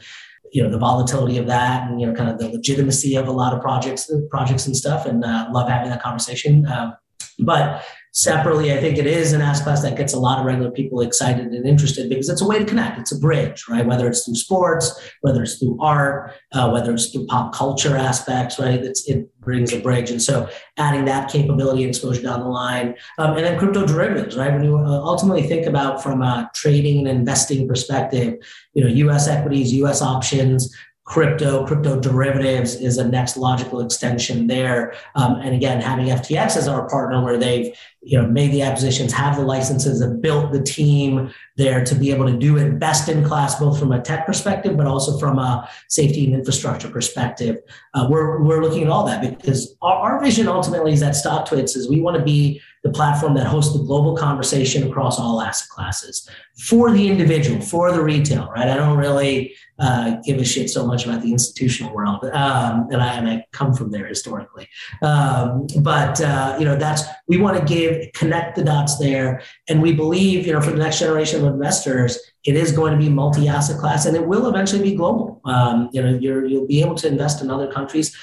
you 0.53 0.63
know 0.63 0.71
the 0.71 0.79
volatility 0.79 1.39
of 1.39 1.47
that, 1.47 1.91
and 1.91 2.01
you 2.01 2.07
know, 2.07 2.15
kind 2.15 2.31
of 2.31 2.39
the 2.39 2.49
legitimacy 2.49 3.17
of 3.17 3.27
a 3.27 3.33
lot 3.33 3.53
of 3.53 3.61
projects, 3.61 4.11
projects 4.31 4.67
and 4.67 4.77
stuff. 4.77 5.07
And 5.07 5.25
uh, 5.25 5.49
love 5.51 5.69
having 5.69 5.91
that 5.91 6.03
conversation. 6.03 6.67
Um, 6.67 6.95
but 7.41 7.85
separately, 8.17 8.73
I 8.73 8.79
think 8.79 8.97
it 8.97 9.07
is 9.07 9.35
an 9.35 9.43
asset 9.43 9.65
class 9.65 9.83
that 9.83 9.95
gets 9.95 10.15
a 10.15 10.19
lot 10.19 10.39
of 10.39 10.47
regular 10.47 10.71
people 10.71 11.03
excited 11.03 11.49
and 11.49 11.67
interested 11.67 12.09
because 12.09 12.31
it's 12.31 12.41
a 12.41 12.47
way 12.47 12.59
to 12.59 12.65
connect. 12.65 12.99
It's 12.99 13.13
a 13.13 13.19
bridge, 13.19 13.67
right? 13.69 13.85
Whether 13.85 14.09
it's 14.09 14.25
through 14.25 14.37
sports, 14.37 14.99
whether 15.21 15.43
it's 15.43 15.59
through 15.59 15.77
art, 15.83 16.33
uh, 16.55 16.71
whether 16.71 16.95
it's 16.95 17.11
through 17.11 17.27
pop 17.27 17.55
culture 17.55 17.95
aspects, 17.95 18.59
right? 18.59 18.83
It's, 18.83 19.07
it 19.07 19.29
brings 19.43 19.71
a 19.75 19.81
bridge. 19.81 20.11
And 20.11 20.23
so 20.23 20.49
adding 20.79 21.05
that 21.05 21.31
capability 21.31 21.83
and 21.83 21.91
exposure 21.91 22.23
down 22.23 22.41
the 22.41 22.49
line. 22.49 22.95
Um, 23.19 23.37
and 23.37 23.45
then 23.45 23.59
crypto 23.59 23.87
derivatives, 23.87 24.35
right? 24.35 24.51
When 24.51 24.65
you 24.65 24.79
uh, 24.79 24.83
ultimately 24.83 25.43
think 25.43 25.67
about 25.67 26.03
from 26.03 26.23
a 26.23 26.51
trading 26.55 27.07
and 27.07 27.19
investing 27.19 27.69
perspective, 27.69 28.39
you 28.73 28.83
know, 28.83 28.89
US 29.11 29.29
equities, 29.29 29.75
US 29.75 30.01
options, 30.01 30.75
crypto, 31.07 31.65
crypto 31.65 31.99
derivatives 32.01 32.75
is 32.75 32.99
a 32.99 33.09
next 33.09 33.37
logical 33.37 33.81
extension 33.81 34.49
there. 34.49 34.95
Um, 35.15 35.37
and 35.37 35.55
again, 35.55 35.81
having 35.81 36.07
FTX 36.07 36.57
as 36.57 36.67
our 36.67 36.89
partner, 36.89 37.25
where 37.25 37.39
they've 37.39 37.75
you 38.03 38.21
know 38.21 38.27
made 38.27 38.53
the 38.53 38.63
acquisitions, 38.63 39.13
have 39.13 39.37
the 39.37 39.43
licenses, 39.43 40.01
and 40.01 40.21
built 40.21 40.53
the 40.53 40.63
team 40.63 41.33
there 41.57 41.85
to 41.85 41.95
be 41.95 42.11
able 42.11 42.27
to 42.27 42.37
do 42.37 42.59
it 42.59 42.79
best 42.81 43.09
in 43.09 43.25
class, 43.25 43.59
both 43.59 43.79
from 43.79 43.93
a 43.93 44.01
tech 44.01 44.27
perspective, 44.27 44.77
but 44.77 44.87
also 44.87 45.17
from 45.19 45.39
a 45.39 45.69
safety 45.89 46.27
and 46.27 46.35
infrastructure 46.35 46.89
perspective. 46.89 47.59
Uh, 47.95 48.09
we're 48.11 48.43
we're 48.43 48.61
looking 48.61 48.83
at 48.83 48.89
all 48.89 49.07
that 49.07 49.39
because 49.39 49.77
our, 49.83 50.13
our 50.13 50.23
vision 50.23 50.49
ultimately 50.49 50.93
is 50.93 51.01
that 51.01 51.15
StockTwits 51.15 51.77
is 51.77 51.89
we 51.89 52.01
want 52.01 52.17
to 52.17 52.23
be 52.23 52.61
the 52.87 52.93
platform 52.93 53.35
that 53.35 53.47
hosts 53.47 53.73
the 53.77 53.83
global 53.83 54.17
conversation 54.17 54.89
across 54.89 55.19
all 55.19 55.43
asset 55.43 55.69
classes 55.69 56.29
for 56.57 56.93
the 56.93 57.09
individual, 57.09 57.61
for 57.61 57.91
the 57.91 58.03
retail, 58.03 58.49
right? 58.55 58.69
I 58.69 58.77
don't 58.77 58.97
really 58.97 59.55
uh, 59.79 60.17
give 60.25 60.39
a 60.39 60.45
shit 60.45 60.71
so 60.71 60.87
much 60.87 61.05
about 61.05 61.21
the 61.21 61.33
institutional 61.33 61.93
world, 61.93 62.25
um, 62.27 62.87
and 62.91 63.03
I 63.03 63.15
and 63.15 63.29
I 63.29 63.45
come 63.53 63.75
from 63.75 63.91
there 63.91 64.07
historically. 64.07 64.69
Um, 65.03 65.67
but 65.81 66.21
uh, 66.21 66.57
you 66.59 66.65
know, 66.65 66.77
that's 66.77 67.03
we 67.27 67.39
want 67.39 67.59
to 67.59 67.65
give 67.65 68.13
connect 68.13 68.57
the 68.57 68.65
dots 68.65 68.99
there, 68.99 69.43
and 69.69 69.83
we 69.83 69.93
believe 69.93 70.47
you 70.47 70.53
know 70.53 70.61
for 70.61 70.71
the 70.71 70.79
next 70.79 71.01
generation 71.01 71.45
of 71.45 71.53
investors, 71.53 72.19
it 72.45 72.55
is 72.55 72.71
going 72.73 72.93
to 72.93 72.99
be 72.99 73.09
multi-asset 73.09 73.79
class, 73.81 74.07
and 74.07 74.17
it 74.17 74.25
will 74.25 74.49
eventually 74.49 74.83
be 74.83 74.95
global. 74.95 75.41
Um, 75.45 75.91
you 75.93 76.03
know, 76.03 76.17
you 76.17 76.61
will 76.61 76.67
be 76.67 76.81
able 76.81 76.95
to 76.95 77.09
invest 77.09 77.43
in 77.43 77.51
other 77.51 77.71
countries. 77.71 78.17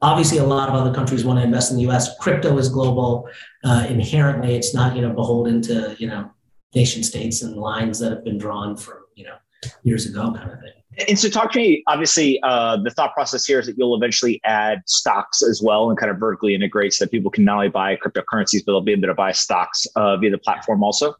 Obviously, 0.00 0.38
a 0.38 0.44
lot 0.44 0.68
of 0.68 0.74
other 0.74 0.94
countries 0.94 1.24
want 1.24 1.38
to 1.38 1.44
invest 1.44 1.70
in 1.70 1.78
the 1.78 1.82
U.S. 1.84 2.16
Crypto 2.18 2.56
is 2.58 2.68
global 2.68 3.28
uh, 3.66 3.86
inherently. 3.88 4.54
It's 4.54 4.72
not 4.72 4.96
you 4.96 5.02
know 5.02 5.12
beholden 5.12 5.60
to 5.62 5.96
you 5.98 6.06
know 6.06 6.30
nation 6.74 7.02
states 7.02 7.42
and 7.42 7.56
lines 7.56 7.98
that 7.98 8.12
have 8.12 8.24
been 8.24 8.38
drawn 8.38 8.76
from 8.76 8.98
you 9.14 9.24
know 9.24 9.36
years 9.82 10.06
ago, 10.06 10.32
kind 10.32 10.52
of 10.52 10.60
thing. 10.60 10.72
And 11.08 11.18
so, 11.18 11.28
talk 11.28 11.52
to 11.52 11.58
me. 11.58 11.82
Obviously, 11.88 12.40
uh, 12.42 12.78
the 12.82 12.90
thought 12.90 13.12
process 13.12 13.44
here 13.44 13.58
is 13.58 13.66
that 13.66 13.76
you'll 13.76 13.96
eventually 13.96 14.40
add 14.44 14.82
stocks 14.86 15.42
as 15.42 15.60
well 15.62 15.90
and 15.90 15.98
kind 15.98 16.10
of 16.10 16.18
vertically 16.18 16.54
integrate 16.54 16.94
so 16.94 17.04
that 17.04 17.10
people 17.10 17.30
can 17.30 17.44
not 17.44 17.56
only 17.56 17.68
buy 17.68 17.96
cryptocurrencies, 17.96 18.62
but 18.64 18.72
they'll 18.72 18.80
be 18.80 18.92
able 18.92 19.08
to 19.08 19.14
buy 19.14 19.32
stocks 19.32 19.86
uh, 19.96 20.16
via 20.16 20.30
the 20.30 20.38
platform 20.38 20.82
also. 20.82 21.14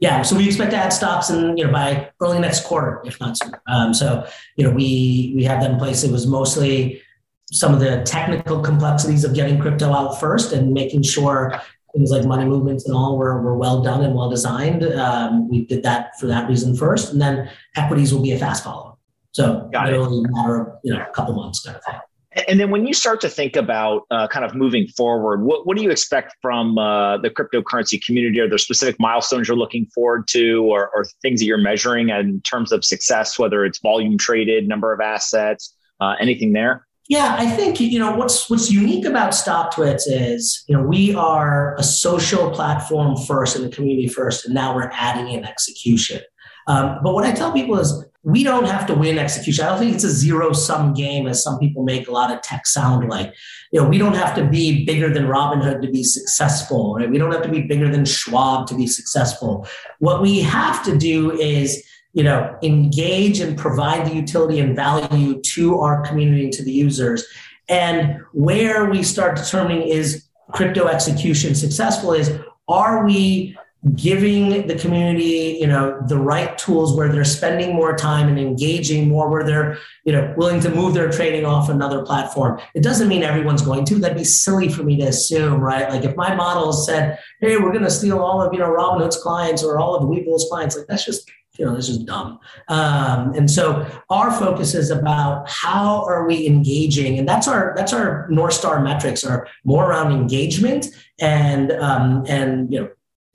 Yeah, 0.00 0.22
so 0.22 0.36
we 0.36 0.46
expect 0.46 0.70
to 0.70 0.76
add 0.76 0.90
stocks 0.90 1.30
and 1.30 1.58
you 1.58 1.64
know 1.64 1.72
by 1.72 2.10
early 2.20 2.38
next 2.38 2.64
quarter, 2.64 3.02
if 3.04 3.18
not 3.18 3.36
sooner. 3.36 3.60
Um, 3.66 3.92
so 3.92 4.28
you 4.56 4.64
know 4.64 4.70
we 4.70 5.32
we 5.34 5.42
have 5.44 5.60
that 5.62 5.70
in 5.70 5.78
place. 5.78 6.04
It 6.04 6.12
was 6.12 6.26
mostly 6.26 7.02
some 7.50 7.72
of 7.72 7.80
the 7.80 8.02
technical 8.04 8.60
complexities 8.60 9.24
of 9.24 9.34
getting 9.34 9.58
crypto 9.58 9.90
out 9.92 10.20
first 10.20 10.52
and 10.52 10.72
making 10.72 11.02
sure 11.02 11.60
things 11.94 12.10
like 12.10 12.24
money 12.24 12.44
movements 12.44 12.86
and 12.86 12.94
all 12.94 13.16
were, 13.16 13.40
were 13.42 13.56
well 13.56 13.82
done 13.82 14.04
and 14.04 14.14
well 14.14 14.30
designed. 14.30 14.84
Um, 14.84 15.48
we 15.48 15.64
did 15.64 15.82
that 15.82 16.18
for 16.18 16.26
that 16.26 16.48
reason 16.48 16.76
first, 16.76 17.12
and 17.12 17.20
then 17.20 17.50
equities 17.76 18.12
will 18.12 18.22
be 18.22 18.32
a 18.32 18.38
fast 18.38 18.64
follow. 18.64 18.98
So 19.32 19.68
Got 19.72 19.86
literally 19.86 20.20
it. 20.24 20.30
matter 20.30 20.60
of 20.60 20.68
you 20.82 20.92
know 20.92 21.00
a 21.00 21.12
couple 21.12 21.34
months 21.34 21.60
kind 21.60 21.76
of 21.76 21.84
thing. 21.84 22.00
And 22.46 22.60
then 22.60 22.70
when 22.70 22.86
you 22.86 22.92
start 22.92 23.20
to 23.22 23.28
think 23.28 23.56
about 23.56 24.02
uh, 24.10 24.28
kind 24.28 24.44
of 24.44 24.54
moving 24.54 24.86
forward, 24.88 25.42
what, 25.42 25.66
what 25.66 25.76
do 25.76 25.82
you 25.82 25.90
expect 25.90 26.36
from 26.40 26.78
uh, 26.78 27.16
the 27.18 27.30
cryptocurrency 27.30 28.04
community? 28.04 28.38
Are 28.40 28.48
there 28.48 28.58
specific 28.58 28.96
milestones 29.00 29.48
you're 29.48 29.56
looking 29.56 29.86
forward 29.86 30.28
to 30.28 30.62
or, 30.64 30.90
or, 30.94 31.06
things 31.22 31.40
that 31.40 31.46
you're 31.46 31.58
measuring 31.58 32.10
in 32.10 32.40
terms 32.42 32.70
of 32.70 32.84
success, 32.84 33.38
whether 33.38 33.64
it's 33.64 33.78
volume 33.78 34.18
traded, 34.18 34.68
number 34.68 34.92
of 34.92 35.00
assets, 35.00 35.74
uh, 36.00 36.14
anything 36.20 36.52
there? 36.52 36.86
Yeah, 37.08 37.36
I 37.38 37.48
think 37.48 37.80
you 37.80 37.98
know 37.98 38.14
what's 38.14 38.50
what's 38.50 38.70
unique 38.70 39.06
about 39.06 39.32
StockTwits 39.32 40.02
is 40.06 40.62
you 40.68 40.76
know 40.76 40.82
we 40.82 41.14
are 41.14 41.74
a 41.78 41.82
social 41.82 42.50
platform 42.50 43.16
first 43.16 43.56
and 43.56 43.64
a 43.64 43.74
community 43.74 44.08
first, 44.08 44.44
and 44.44 44.54
now 44.54 44.74
we're 44.74 44.90
adding 44.92 45.32
in 45.32 45.44
execution. 45.44 46.20
Um, 46.66 46.98
but 47.02 47.14
what 47.14 47.24
I 47.24 47.32
tell 47.32 47.50
people 47.50 47.78
is 47.78 48.04
we 48.24 48.44
don't 48.44 48.66
have 48.66 48.86
to 48.88 48.94
win 48.94 49.18
execution. 49.18 49.64
I 49.64 49.70
don't 49.70 49.78
think 49.78 49.94
it's 49.94 50.04
a 50.04 50.10
zero 50.10 50.52
sum 50.52 50.92
game, 50.92 51.26
as 51.26 51.42
some 51.42 51.58
people 51.58 51.82
make 51.82 52.08
a 52.08 52.12
lot 52.12 52.30
of 52.30 52.42
tech 52.42 52.66
sound 52.66 53.08
like. 53.08 53.32
You 53.72 53.80
know, 53.80 53.88
we 53.88 53.96
don't 53.96 54.14
have 54.14 54.34
to 54.34 54.44
be 54.44 54.84
bigger 54.84 55.08
than 55.08 55.24
Robinhood 55.24 55.80
to 55.80 55.90
be 55.90 56.04
successful, 56.04 56.94
right? 56.94 57.08
We 57.08 57.16
don't 57.16 57.32
have 57.32 57.42
to 57.42 57.48
be 57.48 57.62
bigger 57.62 57.90
than 57.90 58.04
Schwab 58.04 58.66
to 58.66 58.74
be 58.74 58.86
successful. 58.86 59.66
What 59.98 60.20
we 60.20 60.40
have 60.40 60.84
to 60.84 60.98
do 60.98 61.32
is 61.32 61.82
you 62.12 62.24
know, 62.24 62.56
engage 62.62 63.40
and 63.40 63.56
provide 63.56 64.06
the 64.06 64.14
utility 64.14 64.60
and 64.60 64.74
value 64.74 65.40
to 65.42 65.78
our 65.80 66.02
community 66.02 66.44
and 66.44 66.52
to 66.54 66.64
the 66.64 66.72
users. 66.72 67.24
And 67.68 68.20
where 68.32 68.86
we 68.86 69.02
start 69.02 69.36
determining 69.36 69.86
is 69.88 70.28
crypto 70.52 70.86
execution 70.86 71.54
successful 71.54 72.12
is 72.12 72.38
are 72.68 73.04
we 73.04 73.56
giving 73.94 74.66
the 74.66 74.74
community 74.74 75.56
you 75.60 75.66
know 75.66 76.00
the 76.08 76.18
right 76.18 76.58
tools 76.58 76.96
where 76.96 77.08
they're 77.08 77.24
spending 77.24 77.74
more 77.76 77.96
time 77.96 78.28
and 78.28 78.38
engaging 78.38 79.08
more 79.08 79.28
where 79.30 79.44
they're 79.44 79.78
you 80.04 80.12
know 80.12 80.34
willing 80.36 80.58
to 80.58 80.68
move 80.68 80.94
their 80.94 81.10
trading 81.10 81.44
off 81.44 81.68
another 81.68 82.04
platform? 82.04 82.60
It 82.74 82.82
doesn't 82.82 83.08
mean 83.08 83.22
everyone's 83.22 83.62
going 83.62 83.84
to. 83.84 83.96
That'd 83.96 84.16
be 84.16 84.24
silly 84.24 84.68
for 84.68 84.82
me 84.82 84.96
to 84.96 85.06
assume 85.06 85.60
right? 85.60 85.88
Like 85.88 86.04
if 86.04 86.16
my 86.16 86.34
model 86.34 86.72
said 86.72 87.18
hey 87.40 87.56
we're 87.56 87.72
going 87.72 87.84
to 87.84 87.90
steal 87.90 88.18
all 88.18 88.42
of 88.42 88.52
you 88.52 88.58
know 88.58 88.68
robinhood's 88.68 89.18
clients 89.18 89.62
or 89.62 89.78
all 89.78 89.94
of 89.94 90.02
webull's 90.08 90.48
clients 90.50 90.76
like 90.76 90.86
that's 90.88 91.04
just 91.04 91.30
you 91.58 91.64
know, 91.64 91.74
this 91.74 91.88
is 91.88 91.98
dumb. 91.98 92.38
Um, 92.68 93.34
and 93.34 93.50
so 93.50 93.86
our 94.10 94.30
focus 94.30 94.74
is 94.74 94.90
about 94.90 95.48
how 95.50 96.04
are 96.06 96.26
we 96.26 96.46
engaging, 96.46 97.18
and 97.18 97.28
that's 97.28 97.48
our 97.48 97.74
that's 97.76 97.92
our 97.92 98.28
north 98.30 98.54
star 98.54 98.80
metrics 98.80 99.24
are 99.24 99.48
more 99.64 99.90
around 99.90 100.12
engagement 100.12 100.86
and 101.20 101.72
um, 101.72 102.24
and 102.28 102.72
you 102.72 102.80
know 102.80 102.88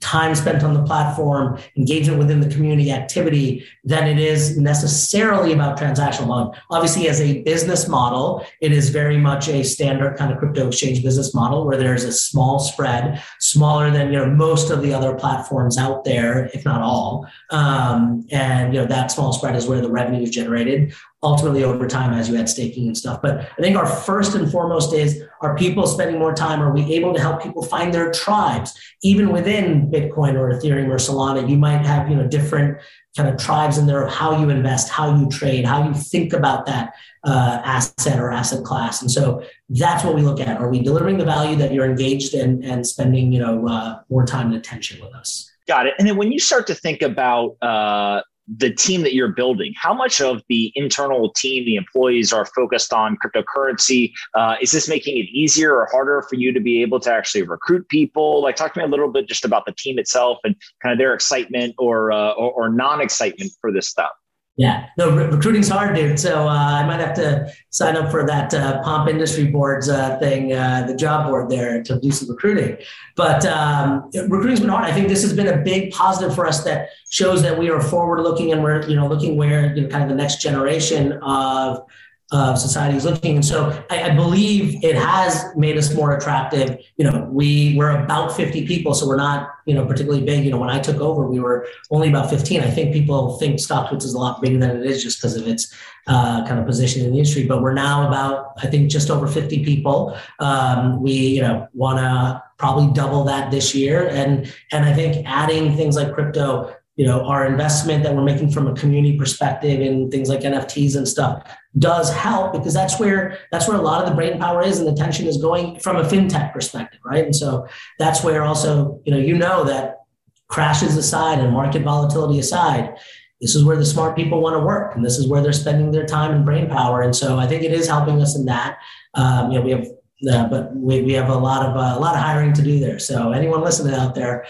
time 0.04 0.34
spent 0.34 0.62
on 0.62 0.74
the 0.74 0.82
platform, 0.82 1.58
engagement 1.76 2.18
within 2.18 2.40
the 2.40 2.48
community 2.54 2.92
activity, 2.92 3.64
than 3.84 4.06
it 4.06 4.18
is 4.18 4.58
necessarily 4.58 5.52
about 5.52 5.78
transactional 5.78 6.26
volume. 6.26 6.52
Obviously, 6.70 7.08
as 7.08 7.20
a 7.22 7.42
business 7.42 7.88
model, 7.88 8.44
it 8.60 8.70
is 8.70 8.90
very 8.90 9.16
much 9.16 9.48
a 9.48 9.64
standard 9.64 10.16
kind 10.18 10.30
of 10.30 10.38
crypto 10.38 10.68
exchange 10.68 11.02
business 11.02 11.34
model 11.34 11.66
where 11.66 11.78
there's 11.78 12.04
a 12.04 12.12
small 12.12 12.58
spread, 12.58 13.22
smaller 13.40 13.90
than 13.90 14.12
you 14.12 14.18
know 14.18 14.26
most 14.26 14.70
of 14.70 14.82
the 14.82 14.92
other 14.92 15.14
platforms 15.14 15.78
out 15.78 16.04
there, 16.04 16.50
if 16.52 16.64
not 16.66 16.82
all. 16.82 17.26
Um, 17.50 18.26
and 18.30 18.74
you 18.74 18.80
know 18.80 18.86
that 18.86 19.10
small 19.10 19.32
spread 19.32 19.56
is 19.56 19.66
where 19.66 19.80
the 19.80 19.90
revenue 19.90 20.22
is 20.22 20.30
generated 20.30 20.94
ultimately 21.24 21.64
over 21.64 21.88
time 21.88 22.12
as 22.12 22.28
you 22.28 22.36
add 22.36 22.48
staking 22.48 22.86
and 22.86 22.96
stuff. 22.96 23.22
But 23.22 23.40
I 23.40 23.62
think 23.62 23.76
our 23.76 23.86
first 23.86 24.34
and 24.34 24.50
foremost 24.50 24.92
is 24.92 25.22
are 25.40 25.56
people 25.56 25.86
spending 25.86 26.18
more 26.18 26.34
time? 26.34 26.62
Are 26.62 26.72
we 26.72 26.82
able 26.94 27.12
to 27.14 27.20
help 27.20 27.42
people 27.42 27.62
find 27.62 27.92
their 27.92 28.12
tribes? 28.12 28.78
Even 29.02 29.30
within 29.30 29.90
Bitcoin 29.90 30.34
or 30.34 30.50
Ethereum 30.52 30.88
or 30.88 30.96
Solana, 30.96 31.48
you 31.48 31.56
might 31.56 31.84
have 31.84 32.08
you 32.08 32.16
know 32.16 32.26
different 32.26 32.78
kind 33.16 33.28
of 33.28 33.36
tribes 33.36 33.78
in 33.78 33.86
there 33.86 34.04
of 34.04 34.12
how 34.12 34.38
you 34.38 34.50
invest, 34.50 34.90
how 34.90 35.16
you 35.16 35.28
trade, 35.28 35.64
how 35.64 35.86
you 35.86 35.94
think 35.94 36.32
about 36.32 36.66
that 36.66 36.94
uh, 37.24 37.60
asset 37.64 38.18
or 38.18 38.30
asset 38.30 38.64
class. 38.64 39.00
And 39.02 39.10
so 39.10 39.42
that's 39.68 40.04
what 40.04 40.14
we 40.14 40.22
look 40.22 40.40
at. 40.40 40.60
Are 40.60 40.68
we 40.68 40.80
delivering 40.80 41.18
the 41.18 41.24
value 41.24 41.56
that 41.56 41.72
you're 41.72 41.86
engaged 41.86 42.34
in 42.34 42.62
and 42.64 42.86
spending 42.86 43.32
you 43.32 43.40
know 43.40 43.66
uh, 43.66 44.00
more 44.10 44.26
time 44.26 44.48
and 44.48 44.56
attention 44.56 45.02
with 45.04 45.14
us? 45.14 45.50
Got 45.66 45.86
it. 45.86 45.94
And 45.98 46.06
then 46.06 46.16
when 46.16 46.30
you 46.30 46.38
start 46.38 46.66
to 46.66 46.74
think 46.74 47.00
about 47.00 47.56
uh, 47.62 48.20
the 48.48 48.70
team 48.70 49.02
that 49.02 49.14
you're 49.14 49.32
building 49.32 49.72
how 49.76 49.94
much 49.94 50.20
of 50.20 50.42
the 50.48 50.70
internal 50.74 51.32
team 51.32 51.64
the 51.64 51.76
employees 51.76 52.32
are 52.32 52.44
focused 52.44 52.92
on 52.92 53.16
cryptocurrency? 53.24 54.12
Uh, 54.34 54.56
is 54.60 54.72
this 54.72 54.88
making 54.88 55.16
it 55.16 55.26
easier 55.32 55.74
or 55.74 55.88
harder 55.90 56.22
for 56.28 56.36
you 56.36 56.52
to 56.52 56.60
be 56.60 56.82
able 56.82 57.00
to 57.00 57.12
actually 57.12 57.42
recruit 57.42 57.88
people? 57.88 58.42
Like 58.42 58.56
talk 58.56 58.74
to 58.74 58.80
me 58.80 58.84
a 58.84 58.88
little 58.88 59.10
bit 59.10 59.28
just 59.28 59.44
about 59.44 59.66
the 59.66 59.72
team 59.72 59.98
itself 59.98 60.38
and 60.44 60.54
kind 60.82 60.92
of 60.92 60.98
their 60.98 61.14
excitement 61.14 61.74
or 61.78 62.12
uh, 62.12 62.32
or, 62.32 62.52
or 62.52 62.68
non-excitement 62.68 63.50
for 63.60 63.72
this 63.72 63.88
stuff 63.88 64.12
yeah, 64.56 64.86
no, 64.96 65.10
re- 65.10 65.26
recruiting's 65.26 65.68
hard, 65.68 65.96
dude. 65.96 66.18
So 66.18 66.46
uh, 66.46 66.52
I 66.52 66.86
might 66.86 67.00
have 67.00 67.14
to 67.14 67.52
sign 67.70 67.96
up 67.96 68.10
for 68.12 68.24
that 68.24 68.54
uh, 68.54 68.80
Pomp 68.82 69.10
Industry 69.10 69.46
Boards 69.46 69.88
uh, 69.88 70.16
thing, 70.20 70.52
uh, 70.52 70.84
the 70.86 70.94
job 70.94 71.26
board 71.28 71.50
there 71.50 71.82
to 71.82 71.98
do 71.98 72.12
some 72.12 72.30
recruiting. 72.30 72.76
But 73.16 73.44
um, 73.46 74.08
recruiting's 74.28 74.60
been 74.60 74.68
hard. 74.68 74.84
I 74.84 74.92
think 74.92 75.08
this 75.08 75.22
has 75.22 75.32
been 75.32 75.48
a 75.48 75.56
big 75.56 75.92
positive 75.92 76.36
for 76.36 76.46
us 76.46 76.62
that 76.64 76.90
shows 77.10 77.42
that 77.42 77.58
we 77.58 77.68
are 77.68 77.80
forward 77.80 78.20
looking 78.20 78.52
and 78.52 78.62
we're 78.62 78.86
you 78.88 78.94
know 78.94 79.08
looking 79.08 79.36
where 79.36 79.74
you 79.74 79.82
know 79.82 79.88
kind 79.88 80.04
of 80.04 80.08
the 80.08 80.14
next 80.14 80.40
generation 80.40 81.14
of 81.22 81.84
uh, 82.32 82.56
society 82.56 82.96
is 82.96 83.04
looking. 83.04 83.36
And 83.36 83.44
so 83.44 83.84
I, 83.90 84.10
I, 84.10 84.14
believe 84.14 84.82
it 84.82 84.96
has 84.96 85.54
made 85.56 85.76
us 85.76 85.94
more 85.94 86.16
attractive. 86.16 86.80
You 86.96 87.04
know, 87.04 87.28
we 87.30 87.76
we're 87.76 87.90
about 88.02 88.34
50 88.34 88.66
people, 88.66 88.94
so 88.94 89.06
we're 89.06 89.16
not, 89.16 89.50
you 89.66 89.74
know, 89.74 89.84
particularly 89.84 90.24
big. 90.24 90.44
You 90.44 90.50
know, 90.50 90.58
when 90.58 90.70
I 90.70 90.80
took 90.80 90.96
over, 91.00 91.28
we 91.28 91.38
were 91.38 91.68
only 91.90 92.08
about 92.08 92.30
15. 92.30 92.62
I 92.62 92.70
think 92.70 92.94
people 92.94 93.36
think 93.38 93.56
StockTwits 93.56 94.04
is 94.04 94.14
a 94.14 94.18
lot 94.18 94.40
bigger 94.40 94.58
than 94.58 94.70
it 94.70 94.86
is 94.86 95.02
just 95.02 95.18
because 95.18 95.36
of 95.36 95.46
its 95.46 95.72
uh, 96.06 96.46
kind 96.46 96.58
of 96.58 96.66
position 96.66 97.04
in 97.04 97.12
the 97.12 97.18
industry. 97.18 97.46
But 97.46 97.60
we're 97.60 97.74
now 97.74 98.08
about, 98.08 98.54
I 98.62 98.68
think, 98.68 98.90
just 98.90 99.10
over 99.10 99.28
50 99.28 99.62
people. 99.62 100.16
Um, 100.40 101.02
we, 101.02 101.12
you 101.12 101.42
know, 101.42 101.68
want 101.74 101.98
to 101.98 102.42
probably 102.56 102.92
double 102.94 103.22
that 103.24 103.50
this 103.50 103.74
year. 103.74 104.08
And 104.08 104.52
and 104.72 104.86
I 104.86 104.94
think 104.94 105.26
adding 105.26 105.76
things 105.76 105.94
like 105.94 106.14
crypto 106.14 106.74
you 106.96 107.04
know 107.04 107.24
our 107.24 107.44
investment 107.46 108.04
that 108.04 108.14
we're 108.14 108.22
making 108.22 108.50
from 108.50 108.68
a 108.68 108.74
community 108.74 109.18
perspective 109.18 109.80
in 109.80 110.10
things 110.12 110.28
like 110.28 110.40
nfts 110.40 110.96
and 110.96 111.08
stuff 111.08 111.42
does 111.78 112.12
help 112.12 112.52
because 112.52 112.72
that's 112.72 113.00
where 113.00 113.38
that's 113.50 113.66
where 113.66 113.76
a 113.76 113.82
lot 113.82 114.02
of 114.02 114.08
the 114.08 114.14
brain 114.14 114.38
power 114.38 114.62
is 114.62 114.78
and 114.78 114.86
the 114.86 114.92
attention 114.92 115.26
is 115.26 115.36
going 115.36 115.78
from 115.80 115.96
a 115.96 116.04
fintech 116.04 116.52
perspective 116.52 117.00
right? 117.04 117.24
And 117.24 117.34
so 117.34 117.66
that's 117.98 118.22
where 118.22 118.44
also 118.44 119.00
you 119.04 119.12
know 119.12 119.18
you 119.18 119.36
know 119.36 119.64
that 119.64 120.00
crashes 120.48 120.96
aside 120.96 121.38
and 121.38 121.52
market 121.52 121.82
volatility 121.82 122.38
aside 122.38 122.94
this 123.40 123.54
is 123.54 123.64
where 123.64 123.76
the 123.76 123.84
smart 123.84 124.16
people 124.16 124.40
want 124.40 124.54
to 124.54 124.60
work 124.60 124.94
and 124.94 125.04
this 125.04 125.18
is 125.18 125.28
where 125.28 125.42
they're 125.42 125.52
spending 125.52 125.90
their 125.90 126.06
time 126.06 126.34
and 126.34 126.44
brain 126.44 126.68
power. 126.68 127.02
And 127.02 127.14
so 127.14 127.38
i 127.38 127.46
think 127.46 127.62
it 127.62 127.72
is 127.72 127.86
helping 127.86 128.22
us 128.22 128.36
in 128.36 128.44
that. 128.46 128.78
Um, 129.14 129.50
you 129.50 129.58
know 129.58 129.64
we 129.64 129.70
have 129.72 129.86
uh, 130.30 130.48
but 130.48 130.74
we, 130.74 131.02
we 131.02 131.12
have 131.12 131.28
a 131.28 131.34
lot 131.34 131.66
of 131.66 131.76
uh, 131.76 131.98
a 131.98 132.00
lot 132.00 132.14
of 132.14 132.22
hiring 132.22 132.52
to 132.54 132.62
do 132.62 132.78
there. 132.78 132.98
So 132.98 133.32
anyone 133.32 133.62
listening 133.62 133.94
out 133.94 134.14
there 134.14 134.46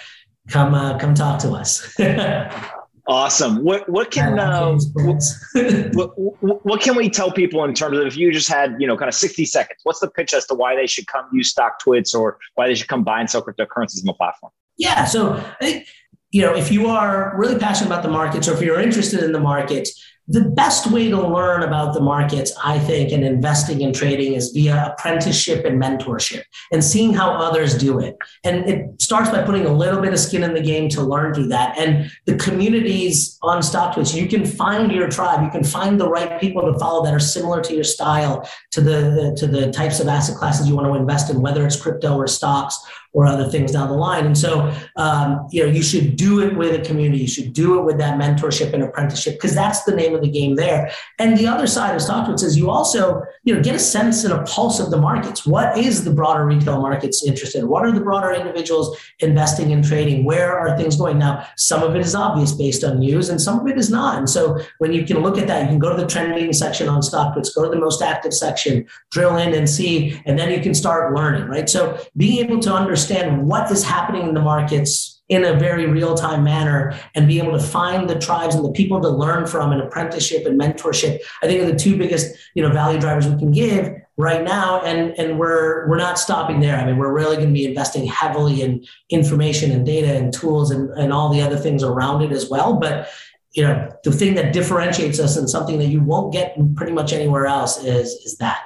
come 0.48 0.74
uh, 0.74 0.98
come 0.98 1.14
talk 1.14 1.40
to 1.40 1.52
us. 1.52 1.98
awesome. 3.06 3.62
What 3.62 3.88
what 3.88 4.10
can 4.10 4.38
uh, 4.38 4.78
what, 4.94 5.22
what, 5.94 6.64
what, 6.64 6.80
can 6.80 6.96
we 6.96 7.10
tell 7.10 7.30
people 7.30 7.64
in 7.64 7.74
terms 7.74 7.98
of 7.98 8.06
if 8.06 8.16
you 8.16 8.32
just 8.32 8.48
had 8.48 8.76
you 8.78 8.86
know 8.86 8.96
kind 8.96 9.08
of 9.08 9.14
sixty 9.14 9.44
seconds? 9.44 9.80
What's 9.84 10.00
the 10.00 10.10
pitch 10.10 10.34
as 10.34 10.46
to 10.46 10.54
why 10.54 10.76
they 10.76 10.86
should 10.86 11.06
come 11.06 11.26
use 11.32 11.50
stock 11.50 11.74
StockTwits 11.84 12.14
or 12.14 12.38
why 12.54 12.68
they 12.68 12.74
should 12.74 12.88
come 12.88 13.04
buy 13.04 13.20
and 13.20 13.30
sell 13.30 13.42
cryptocurrencies 13.42 14.00
on 14.00 14.06
the 14.06 14.14
platform? 14.14 14.52
Yeah. 14.76 15.04
So 15.04 15.34
I 15.60 15.64
think 15.64 15.86
you 16.30 16.42
know 16.42 16.54
if 16.54 16.70
you 16.70 16.88
are 16.88 17.34
really 17.36 17.58
passionate 17.58 17.88
about 17.88 18.02
the 18.02 18.10
markets 18.10 18.48
or 18.48 18.54
if 18.54 18.60
you're 18.60 18.80
interested 18.80 19.22
in 19.22 19.32
the 19.32 19.40
markets 19.40 20.00
the 20.26 20.40
best 20.40 20.90
way 20.90 21.10
to 21.10 21.20
learn 21.20 21.62
about 21.62 21.92
the 21.92 22.00
markets, 22.00 22.52
I 22.62 22.78
think, 22.78 23.12
and 23.12 23.22
investing 23.22 23.82
and 23.82 23.94
trading 23.94 24.32
is 24.32 24.52
via 24.52 24.94
apprenticeship 24.94 25.66
and 25.66 25.80
mentorship 25.80 26.44
and 26.72 26.82
seeing 26.82 27.12
how 27.12 27.32
others 27.32 27.76
do 27.76 27.98
it. 27.98 28.16
And 28.42 28.66
it 28.66 29.02
starts 29.02 29.28
by 29.28 29.42
putting 29.42 29.66
a 29.66 29.72
little 29.72 30.00
bit 30.00 30.14
of 30.14 30.18
skin 30.18 30.42
in 30.42 30.54
the 30.54 30.62
game 30.62 30.88
to 30.90 31.02
learn 31.02 31.34
through 31.34 31.48
that. 31.48 31.78
And 31.78 32.10
the 32.24 32.36
communities 32.36 33.38
on 33.42 33.60
StockTwits, 33.60 34.14
you 34.14 34.26
can 34.26 34.46
find 34.46 34.90
your 34.90 35.08
tribe, 35.10 35.42
you 35.42 35.50
can 35.50 35.64
find 35.64 36.00
the 36.00 36.08
right 36.08 36.40
people 36.40 36.72
to 36.72 36.78
follow 36.78 37.04
that 37.04 37.12
are 37.12 37.20
similar 37.20 37.60
to 37.60 37.74
your 37.74 37.84
style, 37.84 38.48
to 38.70 38.80
the 38.80 39.36
to 39.38 39.46
the 39.46 39.70
types 39.72 40.00
of 40.00 40.08
asset 40.08 40.36
classes 40.36 40.66
you 40.66 40.74
want 40.74 40.86
to 40.86 40.94
invest 40.94 41.30
in, 41.30 41.42
whether 41.42 41.66
it's 41.66 41.80
crypto 41.80 42.16
or 42.16 42.26
stocks 42.26 42.78
or 43.14 43.26
other 43.26 43.48
things 43.48 43.70
down 43.70 43.88
the 43.88 43.94
line. 43.94 44.26
And 44.26 44.36
so, 44.36 44.72
um, 44.96 45.46
you 45.50 45.62
know, 45.62 45.70
you 45.70 45.82
should 45.82 46.16
do 46.16 46.40
it 46.40 46.56
with 46.56 46.74
a 46.74 46.84
community. 46.84 47.22
You 47.22 47.28
should 47.28 47.52
do 47.52 47.78
it 47.78 47.84
with 47.84 47.96
that 47.98 48.18
mentorship 48.18 48.74
and 48.74 48.82
apprenticeship 48.82 49.34
because 49.34 49.54
that's 49.54 49.84
the 49.84 49.94
name 49.94 50.14
of 50.16 50.20
the 50.20 50.28
game 50.28 50.56
there. 50.56 50.90
And 51.20 51.38
the 51.38 51.46
other 51.46 51.68
side 51.68 51.94
of 51.94 52.02
StockTwits 52.02 52.42
is 52.42 52.58
you 52.58 52.70
also, 52.70 53.22
you 53.44 53.54
know, 53.54 53.62
get 53.62 53.76
a 53.76 53.78
sense 53.78 54.24
and 54.24 54.32
a 54.32 54.42
pulse 54.42 54.80
of 54.80 54.90
the 54.90 54.96
markets. 54.96 55.46
What 55.46 55.78
is 55.78 56.04
the 56.04 56.10
broader 56.10 56.44
retail 56.44 56.80
markets 56.80 57.24
interested 57.24 57.60
in? 57.60 57.68
What 57.68 57.84
are 57.84 57.92
the 57.92 58.00
broader 58.00 58.32
individuals 58.32 58.98
investing 59.20 59.70
in 59.70 59.82
trading? 59.82 60.24
Where 60.24 60.58
are 60.58 60.76
things 60.76 60.96
going? 60.96 61.18
Now, 61.18 61.46
some 61.56 61.84
of 61.84 61.94
it 61.94 62.00
is 62.00 62.16
obvious 62.16 62.50
based 62.50 62.82
on 62.82 62.98
news 62.98 63.28
and 63.28 63.40
some 63.40 63.60
of 63.60 63.68
it 63.68 63.78
is 63.78 63.90
not. 63.90 64.18
And 64.18 64.28
so 64.28 64.58
when 64.78 64.92
you 64.92 65.04
can 65.04 65.20
look 65.20 65.38
at 65.38 65.46
that, 65.46 65.62
you 65.62 65.68
can 65.68 65.78
go 65.78 65.94
to 65.94 66.02
the 66.02 66.08
trending 66.08 66.52
section 66.52 66.88
on 66.88 67.00
StockTwits, 67.00 67.54
go 67.54 67.62
to 67.62 67.70
the 67.70 67.78
most 67.78 68.02
active 68.02 68.34
section, 68.34 68.86
drill 69.12 69.36
in 69.36 69.54
and 69.54 69.70
see, 69.70 70.20
and 70.26 70.36
then 70.36 70.50
you 70.50 70.60
can 70.60 70.74
start 70.74 71.14
learning, 71.14 71.44
right? 71.44 71.70
So 71.70 71.96
being 72.16 72.44
able 72.44 72.58
to 72.60 72.72
understand 72.72 73.03
understand 73.04 73.46
what 73.46 73.70
is 73.70 73.84
happening 73.84 74.28
in 74.28 74.34
the 74.34 74.40
markets 74.40 75.22
in 75.28 75.44
a 75.44 75.54
very 75.58 75.86
real 75.86 76.14
time 76.14 76.44
manner 76.44 76.98
and 77.14 77.26
be 77.26 77.38
able 77.38 77.52
to 77.52 77.64
find 77.64 78.08
the 78.10 78.18
tribes 78.18 78.54
and 78.54 78.64
the 78.64 78.72
people 78.72 79.00
to 79.00 79.08
learn 79.08 79.46
from 79.46 79.72
and 79.72 79.80
apprenticeship 79.80 80.44
and 80.46 80.60
mentorship 80.60 81.18
i 81.42 81.46
think 81.46 81.62
are 81.62 81.70
the 81.70 81.78
two 81.78 81.96
biggest 81.96 82.34
you 82.54 82.62
know 82.62 82.70
value 82.70 83.00
drivers 83.00 83.26
we 83.26 83.38
can 83.38 83.50
give 83.50 83.90
right 84.16 84.44
now. 84.44 84.80
And 84.82 85.18
and 85.18 85.38
we're 85.38 85.88
we're 85.88 85.98
not 85.98 86.18
stopping 86.18 86.60
there. 86.60 86.76
I 86.76 86.84
mean 86.84 86.98
we're 86.98 87.12
really 87.12 87.36
going 87.36 87.48
to 87.48 87.52
be 87.52 87.64
investing 87.64 88.06
heavily 88.06 88.62
in 88.62 88.84
information 89.10 89.72
and 89.72 89.84
data 89.84 90.14
and 90.16 90.32
tools 90.32 90.70
and, 90.70 90.90
and 90.90 91.12
all 91.12 91.30
the 91.30 91.42
other 91.42 91.56
things 91.56 91.82
around 91.82 92.22
it 92.22 92.32
as 92.32 92.48
well. 92.48 92.74
But 92.74 93.08
you 93.52 93.64
know 93.64 93.90
the 94.04 94.12
thing 94.12 94.34
that 94.34 94.52
differentiates 94.52 95.18
us 95.18 95.36
and 95.36 95.50
something 95.50 95.78
that 95.78 95.86
you 95.86 96.00
won't 96.00 96.32
get 96.32 96.56
pretty 96.76 96.92
much 96.92 97.12
anywhere 97.12 97.46
else 97.46 97.82
is 97.82 98.12
is 98.24 98.36
that 98.38 98.62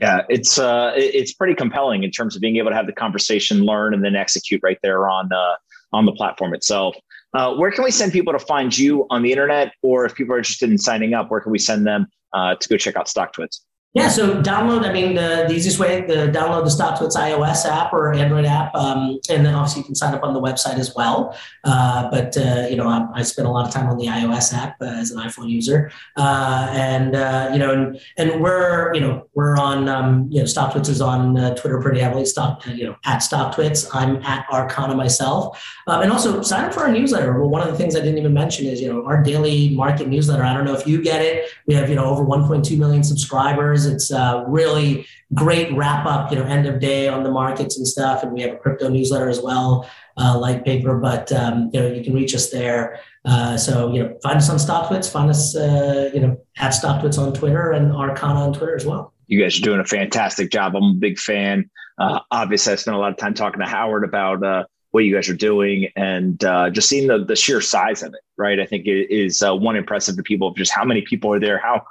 yeah, 0.00 0.22
it's 0.28 0.58
uh, 0.58 0.92
it's 0.96 1.32
pretty 1.32 1.54
compelling 1.54 2.02
in 2.02 2.10
terms 2.10 2.34
of 2.34 2.40
being 2.40 2.56
able 2.56 2.70
to 2.70 2.76
have 2.76 2.86
the 2.86 2.92
conversation, 2.92 3.64
learn, 3.64 3.94
and 3.94 4.04
then 4.04 4.16
execute 4.16 4.60
right 4.62 4.78
there 4.82 5.08
on 5.08 5.30
uh, 5.32 5.54
on 5.92 6.06
the 6.06 6.12
platform 6.12 6.54
itself. 6.54 6.96
Uh, 7.34 7.54
where 7.54 7.70
can 7.70 7.84
we 7.84 7.90
send 7.90 8.12
people 8.12 8.32
to 8.32 8.38
find 8.38 8.76
you 8.76 9.06
on 9.10 9.22
the 9.22 9.30
internet, 9.30 9.72
or 9.82 10.04
if 10.04 10.14
people 10.14 10.34
are 10.34 10.38
interested 10.38 10.70
in 10.70 10.78
signing 10.78 11.14
up, 11.14 11.30
where 11.30 11.40
can 11.40 11.52
we 11.52 11.58
send 11.58 11.86
them 11.86 12.06
uh, 12.32 12.54
to 12.54 12.68
go 12.68 12.76
check 12.76 12.96
out 12.96 13.06
StockTwits? 13.06 13.60
Yeah, 13.94 14.08
so 14.08 14.40
download. 14.40 14.88
I 14.88 14.92
mean, 14.92 15.16
the, 15.16 15.44
the 15.46 15.54
easiest 15.54 15.78
way 15.78 16.00
to 16.00 16.14
download 16.32 16.64
the 16.64 16.70
StockTwits 16.70 17.14
iOS 17.14 17.66
app 17.66 17.92
or 17.92 18.14
Android 18.14 18.46
app, 18.46 18.74
um, 18.74 19.20
and 19.28 19.44
then 19.44 19.54
obviously 19.54 19.80
you 19.80 19.84
can 19.84 19.94
sign 19.94 20.14
up 20.14 20.22
on 20.22 20.32
the 20.32 20.40
website 20.40 20.78
as 20.78 20.94
well. 20.94 21.36
Uh, 21.64 22.10
but 22.10 22.34
uh, 22.38 22.66
you 22.70 22.76
know, 22.76 22.88
I, 22.88 23.06
I, 23.16 23.22
spend 23.22 23.46
a 23.46 23.50
lot 23.50 23.66
of 23.66 23.72
time 23.72 23.90
on 23.90 23.98
the 23.98 24.06
iOS 24.06 24.54
app 24.54 24.80
uh, 24.80 24.86
as 24.86 25.10
an 25.10 25.18
iPhone 25.18 25.50
user, 25.50 25.92
uh, 26.16 26.68
and 26.72 27.14
uh, 27.14 27.50
you 27.52 27.58
know, 27.58 27.70
and, 27.70 28.00
and, 28.16 28.40
we're 28.40 28.94
you 28.94 29.00
know 29.02 29.28
we're 29.34 29.58
on 29.58 29.90
um, 29.90 30.26
you 30.30 30.38
know 30.38 30.44
StockTwits 30.44 30.88
is 30.88 31.02
on 31.02 31.36
uh, 31.36 31.54
Twitter 31.54 31.78
pretty 31.78 32.00
heavily. 32.00 32.24
Stock 32.24 32.66
you 32.66 32.86
know 32.86 32.96
at 33.04 33.18
StockTwits. 33.18 33.90
I'm 33.92 34.16
at 34.22 34.46
RKhanna 34.46 34.96
myself, 34.96 35.62
and 35.86 36.10
also 36.10 36.40
sign 36.40 36.64
up 36.64 36.72
for 36.72 36.80
our 36.80 36.90
newsletter. 36.90 37.38
Well, 37.38 37.50
one 37.50 37.60
of 37.60 37.68
the 37.70 37.76
things 37.76 37.94
I 37.94 38.00
didn't 38.00 38.16
even 38.16 38.32
mention 38.32 38.64
is 38.64 38.80
you 38.80 38.90
know 38.90 39.04
our 39.04 39.22
daily 39.22 39.68
market 39.76 40.08
newsletter. 40.08 40.44
I 40.44 40.54
don't 40.54 40.64
know 40.64 40.74
if 40.74 40.86
you 40.86 41.02
get 41.02 41.20
it. 41.20 41.50
We 41.66 41.74
have 41.74 41.90
you 41.90 41.96
know 41.96 42.06
over 42.06 42.24
1.2 42.24 42.78
million 42.78 43.04
subscribers. 43.04 43.81
It's 43.86 44.10
a 44.10 44.44
really 44.46 45.06
great 45.34 45.72
wrap 45.74 46.06
up, 46.06 46.30
you 46.30 46.38
know, 46.38 46.44
end 46.44 46.66
of 46.66 46.80
day 46.80 47.08
on 47.08 47.22
the 47.22 47.30
markets 47.30 47.78
and 47.78 47.86
stuff. 47.86 48.22
And 48.22 48.32
we 48.32 48.42
have 48.42 48.52
a 48.52 48.56
crypto 48.56 48.88
newsletter 48.88 49.28
as 49.28 49.40
well, 49.40 49.88
uh, 50.16 50.36
Litepaper, 50.36 51.00
but, 51.00 51.32
um, 51.32 51.70
you 51.72 51.80
know, 51.80 51.88
you 51.88 52.04
can 52.04 52.12
reach 52.12 52.34
us 52.34 52.50
there. 52.50 53.00
Uh, 53.24 53.56
so, 53.56 53.92
you 53.92 54.02
know, 54.02 54.18
find 54.22 54.36
us 54.36 54.50
on 54.50 54.56
StockTwits, 54.56 55.10
find 55.10 55.30
us, 55.30 55.56
uh, 55.56 56.10
you 56.12 56.20
know, 56.20 56.38
at 56.58 56.72
StockTwits 56.72 57.18
on 57.18 57.32
Twitter 57.32 57.72
and 57.72 57.92
RKhanna 57.92 58.36
on 58.36 58.52
Twitter 58.52 58.76
as 58.76 58.84
well. 58.84 59.12
You 59.26 59.40
guys 59.40 59.58
are 59.58 59.62
doing 59.62 59.80
a 59.80 59.84
fantastic 59.84 60.50
job. 60.50 60.76
I'm 60.76 60.82
a 60.82 60.94
big 60.94 61.18
fan. 61.18 61.70
Uh, 61.98 62.20
obviously, 62.30 62.72
I 62.72 62.76
spent 62.76 62.96
a 62.96 63.00
lot 63.00 63.12
of 63.12 63.16
time 63.16 63.34
talking 63.34 63.60
to 63.60 63.66
Howard 63.66 64.04
about 64.04 64.42
uh, 64.42 64.64
what 64.90 65.04
you 65.04 65.14
guys 65.14 65.28
are 65.28 65.34
doing 65.34 65.88
and 65.96 66.42
uh, 66.44 66.68
just 66.70 66.88
seeing 66.88 67.08
the, 67.08 67.24
the 67.24 67.36
sheer 67.36 67.60
size 67.60 68.02
of 68.02 68.12
it, 68.12 68.20
right? 68.36 68.60
I 68.60 68.66
think 68.66 68.86
it 68.86 69.10
is 69.10 69.42
uh, 69.42 69.54
one 69.54 69.76
impressive 69.76 70.16
to 70.16 70.22
people 70.22 70.48
of 70.48 70.56
just 70.56 70.70
how 70.70 70.84
many 70.84 71.00
people 71.02 71.32
are 71.32 71.40
there, 71.40 71.58
how 71.58 71.82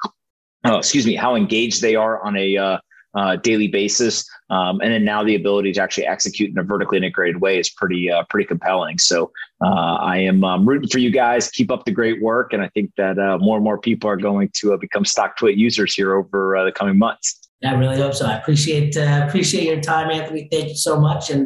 oh, 0.65 0.77
excuse 0.77 1.05
me, 1.05 1.15
how 1.15 1.35
engaged 1.35 1.81
they 1.81 1.95
are 1.95 2.23
on 2.23 2.35
a 2.37 2.57
uh, 2.57 2.77
uh, 3.13 3.35
daily 3.37 3.67
basis, 3.67 4.29
um, 4.49 4.79
and 4.81 4.93
then 4.93 5.03
now 5.03 5.23
the 5.23 5.35
ability 5.35 5.73
to 5.73 5.81
actually 5.81 6.07
execute 6.07 6.49
in 6.49 6.57
a 6.57 6.63
vertically 6.63 6.97
integrated 6.97 7.41
way 7.41 7.59
is 7.59 7.69
pretty 7.69 8.09
uh, 8.09 8.23
pretty 8.29 8.47
compelling. 8.47 8.97
So 8.97 9.31
uh, 9.63 9.95
I 9.95 10.17
am 10.17 10.43
um, 10.43 10.67
rooting 10.67 10.89
for 10.89 10.99
you 10.99 11.11
guys. 11.11 11.49
Keep 11.49 11.71
up 11.71 11.85
the 11.85 11.91
great 11.91 12.21
work, 12.21 12.53
and 12.53 12.61
I 12.61 12.69
think 12.69 12.91
that 12.97 13.19
uh, 13.19 13.37
more 13.39 13.57
and 13.57 13.63
more 13.63 13.77
people 13.77 14.09
are 14.09 14.17
going 14.17 14.49
to 14.55 14.73
uh, 14.73 14.77
become 14.77 15.03
StockTwit 15.03 15.57
users 15.57 15.93
here 15.93 16.15
over 16.15 16.61
the 16.63 16.71
coming 16.71 16.97
months. 16.97 17.39
I 17.63 17.73
really 17.73 17.97
hope 17.97 18.15
so. 18.15 18.25
I 18.25 18.37
appreciate 18.37 18.95
appreciate 18.95 19.65
your 19.65 19.81
time, 19.81 20.09
Anthony. 20.09 20.47
Thank 20.49 20.69
you 20.69 20.75
so 20.75 20.99
much, 20.99 21.29
and 21.29 21.45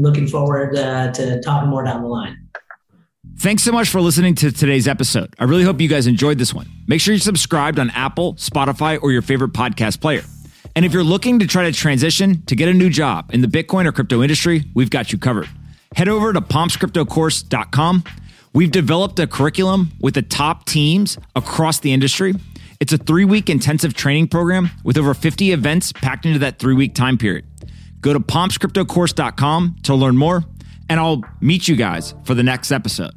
looking 0.00 0.26
forward 0.26 0.74
to 0.74 1.40
talking 1.44 1.68
more 1.68 1.84
down 1.84 2.02
the 2.02 2.08
line. 2.08 2.47
Thanks 3.40 3.62
so 3.62 3.70
much 3.70 3.88
for 3.88 4.00
listening 4.00 4.34
to 4.36 4.50
today's 4.50 4.88
episode. 4.88 5.32
I 5.38 5.44
really 5.44 5.62
hope 5.62 5.80
you 5.80 5.88
guys 5.88 6.08
enjoyed 6.08 6.38
this 6.38 6.52
one. 6.52 6.68
Make 6.88 7.00
sure 7.00 7.14
you're 7.14 7.20
subscribed 7.20 7.78
on 7.78 7.88
Apple, 7.90 8.34
Spotify, 8.34 9.00
or 9.00 9.12
your 9.12 9.22
favorite 9.22 9.52
podcast 9.52 10.00
player. 10.00 10.22
And 10.74 10.84
if 10.84 10.92
you're 10.92 11.04
looking 11.04 11.38
to 11.38 11.46
try 11.46 11.62
to 11.62 11.72
transition 11.72 12.42
to 12.46 12.56
get 12.56 12.68
a 12.68 12.74
new 12.74 12.90
job 12.90 13.32
in 13.32 13.40
the 13.40 13.46
Bitcoin 13.46 13.86
or 13.86 13.92
crypto 13.92 14.22
industry, 14.22 14.64
we've 14.74 14.90
got 14.90 15.12
you 15.12 15.18
covered. 15.18 15.48
Head 15.94 16.08
over 16.08 16.32
to 16.32 16.40
pompscryptocourse.com. 16.40 18.04
We've 18.54 18.70
developed 18.72 19.20
a 19.20 19.26
curriculum 19.28 19.92
with 20.00 20.14
the 20.14 20.22
top 20.22 20.66
teams 20.66 21.16
across 21.36 21.78
the 21.78 21.92
industry. 21.92 22.34
It's 22.80 22.92
a 22.92 22.98
three 22.98 23.24
week 23.24 23.48
intensive 23.48 23.94
training 23.94 24.28
program 24.28 24.70
with 24.82 24.98
over 24.98 25.14
50 25.14 25.52
events 25.52 25.92
packed 25.92 26.26
into 26.26 26.40
that 26.40 26.58
three 26.58 26.74
week 26.74 26.94
time 26.94 27.16
period. 27.16 27.44
Go 28.00 28.12
to 28.12 28.20
pompscryptocourse.com 28.20 29.76
to 29.84 29.94
learn 29.94 30.16
more, 30.16 30.44
and 30.88 30.98
I'll 30.98 31.22
meet 31.40 31.68
you 31.68 31.76
guys 31.76 32.14
for 32.24 32.34
the 32.34 32.42
next 32.42 32.72
episode. 32.72 33.12